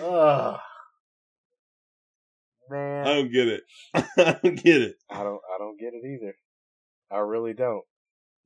[0.02, 0.60] ugh.
[2.72, 3.62] I don't get it.
[3.94, 4.96] I don't get it.
[5.10, 6.34] I don't, I don't get it either.
[7.14, 7.82] I really don't.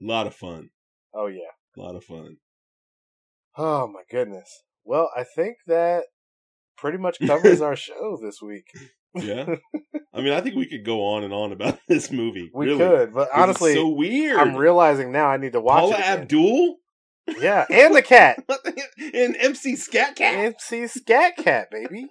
[0.02, 0.70] A lot of fun.
[1.14, 1.52] Oh yeah.
[1.76, 2.36] A lot of fun.
[3.56, 4.62] Oh my goodness.
[4.84, 6.04] Well, I think that
[6.76, 8.66] pretty much covers our show this week.
[9.14, 9.56] Yeah.
[10.14, 12.50] I mean, I think we could go on and on about this movie.
[12.54, 12.78] We really.
[12.78, 14.38] could, but honestly, so weird.
[14.38, 16.00] I'm realizing now I need to watch Paula it.
[16.00, 16.18] again.
[16.20, 16.76] Abdul
[17.40, 18.44] Yeah, and the cat.
[19.14, 20.34] and MC Scat Cat.
[20.34, 22.08] MC Scat Cat, baby.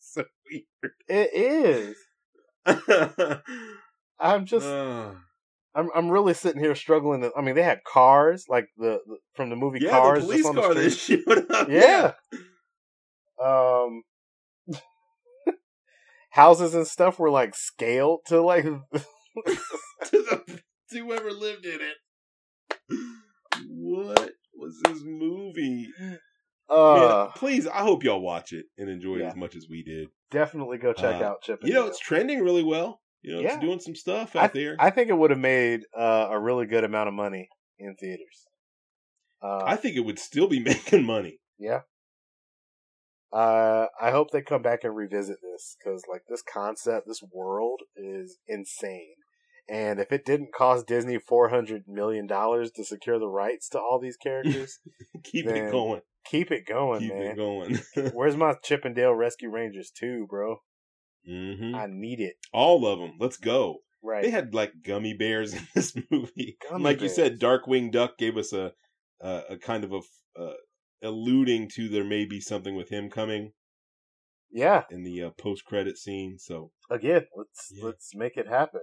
[0.00, 0.94] so weird.
[1.06, 1.96] It is.
[4.20, 5.12] I'm just, Uh,
[5.74, 7.22] I'm, I'm really sitting here struggling.
[7.22, 10.26] To, I mean, they had cars like the, the from the movie yeah, Cars, the
[10.26, 11.68] police car that showed up.
[11.68, 12.12] Yeah.
[13.44, 14.02] Um,
[16.30, 18.64] houses and stuff were like scaled to like.
[18.64, 18.80] to
[20.10, 20.60] the
[20.90, 22.98] to whoever lived in it.
[23.68, 25.88] What was this movie?
[26.68, 26.94] Uh,
[27.26, 30.08] Man, please, I hope y'all watch it and enjoy it as much as we did.
[30.30, 31.60] definitely go check Uh, out Chip.
[31.62, 31.88] You know, Dale.
[31.90, 33.00] it's trending really well.
[33.24, 33.54] You know, Yeah.
[33.54, 34.76] it's doing some stuff I, out there.
[34.78, 37.48] I think it would have made uh, a really good amount of money
[37.78, 38.46] in theaters.
[39.42, 41.38] Uh, I think it would still be making money.
[41.58, 41.80] yeah.
[43.32, 47.80] Uh, I hope they come back and revisit this because, like, this concept, this world
[47.96, 49.14] is insane.
[49.68, 53.78] And if it didn't cost Disney four hundred million dollars to secure the rights to
[53.78, 54.78] all these characters,
[55.24, 56.02] Keep it going.
[56.26, 57.22] keep it going, Keep man.
[57.32, 57.80] it going.
[58.12, 60.58] Where's my Chip and Dale Rescue Rangers too, bro?
[61.26, 62.36] Hmm I need it.
[62.52, 63.12] All of them.
[63.18, 63.78] Let's go.
[64.02, 64.22] Right.
[64.22, 66.56] They had like gummy bears in this movie.
[66.68, 67.60] Gummy like you said, bears.
[67.60, 68.72] Darkwing Duck gave us a
[69.20, 70.00] a, a kind of a
[70.40, 70.52] uh,
[71.02, 73.52] alluding to there may be something with him coming
[74.50, 74.82] yeah.
[74.90, 76.36] in the uh, post credit scene.
[76.38, 77.84] So Again, let's Yeah.
[77.86, 78.82] let's make it happen.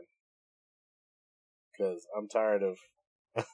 [1.78, 2.78] Because I'm tired of.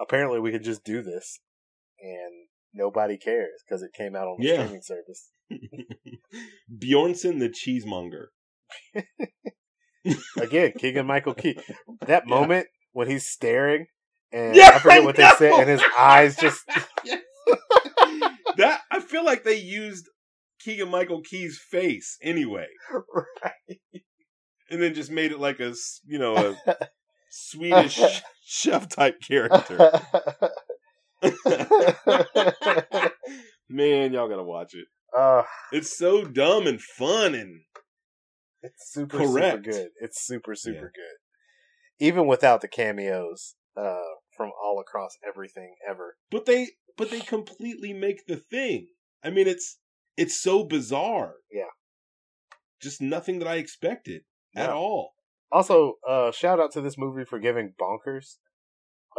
[0.00, 1.40] Apparently, we could just do this,
[2.00, 4.62] and nobody cares because it came out on the Yeah.
[4.62, 5.30] streaming service.
[6.72, 8.26] Bjornson the cheesemonger.
[10.40, 11.58] Again, Keegan Michael Key.
[12.06, 12.34] That Yeah.
[12.34, 13.86] moment when he's staring,
[14.32, 16.64] and Yeah, I forget I what they said, and his eyes just.
[18.56, 20.06] that I feel like they used
[20.60, 22.66] Keegan Michael Key's face anyway,
[24.70, 25.74] and then just made it like a
[26.06, 26.76] you know a
[27.30, 29.78] Swedish chef type character.
[33.68, 34.86] Man, y'all gotta watch it.
[35.16, 35.42] Uh,
[35.72, 37.60] It's so dumb and fun and
[38.62, 39.64] It's super Correct.
[39.64, 39.88] super good.
[40.00, 42.04] It's super super good.
[42.06, 44.02] Even without the cameos uh
[44.36, 46.16] from all across everything ever.
[46.30, 48.88] but they but they completely make the thing.
[49.22, 49.78] I mean, it's
[50.16, 51.34] it's so bizarre.
[51.52, 51.70] Yeah.
[52.82, 54.22] just nothing that I expected
[54.56, 55.12] at all.
[55.52, 58.36] Also, uh shout out to this movie for giving Bonkers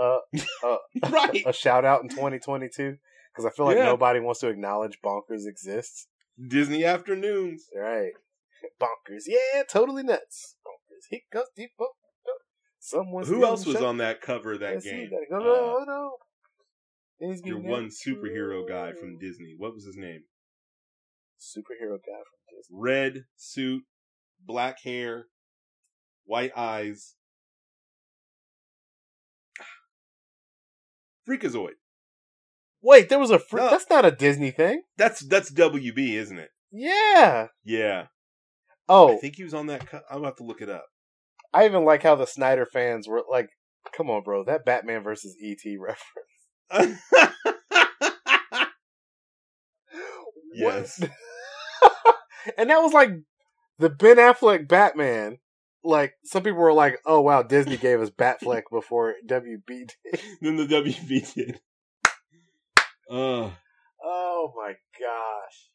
[0.01, 0.19] uh,
[0.63, 0.77] uh
[1.09, 1.43] Right?
[1.45, 2.97] a shout out in 2022
[3.31, 3.85] because I feel like Yeah.
[3.85, 6.07] nobody wants to acknowledge Bonkers exists.
[6.47, 7.67] Disney afternoons.
[7.75, 8.11] Right.
[8.81, 9.23] Bonkers.
[9.27, 10.55] Yeah, totally nuts.
[10.65, 11.05] Bonkers.
[11.09, 11.71] He goes deep.
[11.79, 11.87] oh,
[12.27, 13.23] oh.
[13.25, 15.09] Who else was on that cover of that game?
[15.29, 16.17] No, Uh, no, no.
[17.45, 19.53] Your one superhero guy from Disney.
[19.57, 20.23] What was his name?
[21.39, 22.71] superhero guy from Disney.
[22.79, 23.83] Red suit,
[24.45, 25.25] black hair,
[26.25, 27.15] white eyes.
[31.27, 31.75] Freakazoid.
[32.81, 33.69] Wait, there was a fr- No.
[33.69, 34.81] that's not a Disney thing.
[34.97, 36.49] That's that's WB, isn't it?
[36.71, 37.47] Yeah.
[37.63, 38.07] Yeah.
[38.89, 39.87] Oh, I think he was on that.
[39.87, 40.85] Co- I'll have to look it up.
[41.53, 43.49] I even like how the Snyder fans were like,
[43.95, 45.59] "Come on, bro, that Batman versus ET
[46.71, 46.99] reference."
[50.53, 51.01] Yes.
[52.57, 53.11] and that was like
[53.79, 55.37] the Ben Affleck Batman.
[55.83, 59.93] Like some people were like, "Oh wow, Disney gave us Batfleck before WB did."
[60.41, 61.59] then the WB did.
[63.11, 63.51] Uh,
[64.03, 65.69] Oh my gosh.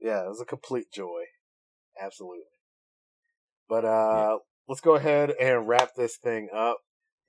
[0.00, 1.24] Yeah, it was a complete joy.
[2.00, 2.44] Absolutely.
[3.68, 4.38] But uh
[4.68, 6.78] let's go ahead and wrap this thing up.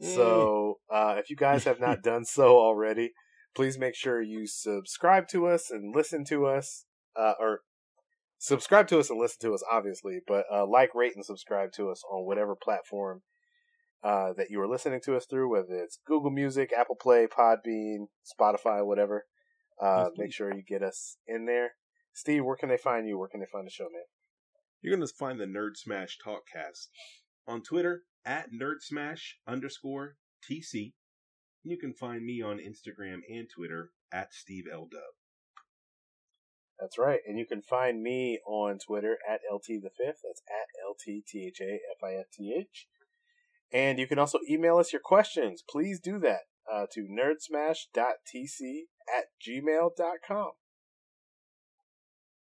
[0.01, 3.11] So, uh if you guys have not done so already,
[3.55, 7.61] please make sure you subscribe to us and listen to us uh or
[8.39, 11.89] subscribe to us and listen to us obviously, but uh like, rate and subscribe to
[11.89, 13.21] us on whatever platform
[14.07, 18.07] uh that you are listening to us through, whether it's Google Music, Apple Play, Podbean,
[18.25, 19.25] Spotify, whatever.
[19.81, 21.71] Uh, make sure you get us in there.
[22.13, 23.17] Steve, where can they find you?
[23.17, 24.01] Where can they find the show, man?
[24.81, 26.87] you're gonna find the Nerd Smash Talkcast
[27.47, 30.15] on Twitter at Nerd Smash underscore
[30.49, 30.93] TC.
[31.63, 35.01] You can find me on Instagram and Twitter at Steve L Dub.
[36.79, 37.19] That's right.
[37.27, 40.21] And you can find me on Twitter at LT the Fifth.
[40.23, 42.85] That's at LTTHAFIFTH.
[43.71, 45.63] And you can also email us your questions.
[45.69, 46.41] Please do that
[46.71, 48.79] uh, to nerdsmash.tc
[49.17, 50.51] at gmail.com.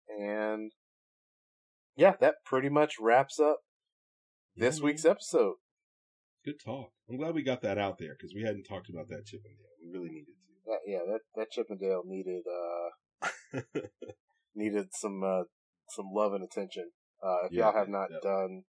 [0.07, 0.71] And
[1.95, 3.59] yeah, that pretty much wraps up
[4.55, 5.55] this Yeah, week's episode.
[6.43, 6.91] Good talk.
[7.09, 9.55] I'm glad we got that out there because we hadn't talked about that Chip 'n
[9.57, 9.91] Dale.
[9.91, 13.27] We really needed That, yeah, that, that Chip 'n Dale needed uh,
[13.73, 13.89] to.
[14.55, 15.43] needed some uh,
[15.89, 16.91] some love and attention.
[17.23, 18.19] Uh, if Yeah, y'all have not yeah.
[18.21, 18.63] done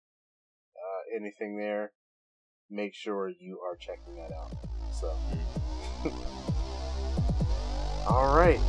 [0.78, 1.92] uh, anything there,
[2.70, 4.52] make sure you are checking that out.
[4.92, 5.16] So,
[8.08, 8.60] all right.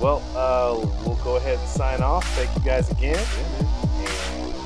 [0.00, 0.74] Well, uh,
[1.06, 2.26] we'll go ahead and sign off.
[2.34, 3.16] Thank you guys again.
[3.16, 3.66] And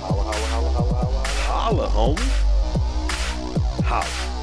[0.00, 1.18] holla, holla, holla, holla, holla,
[1.48, 1.86] holla.
[1.88, 3.84] Holla, homie.
[3.84, 4.37] Holla.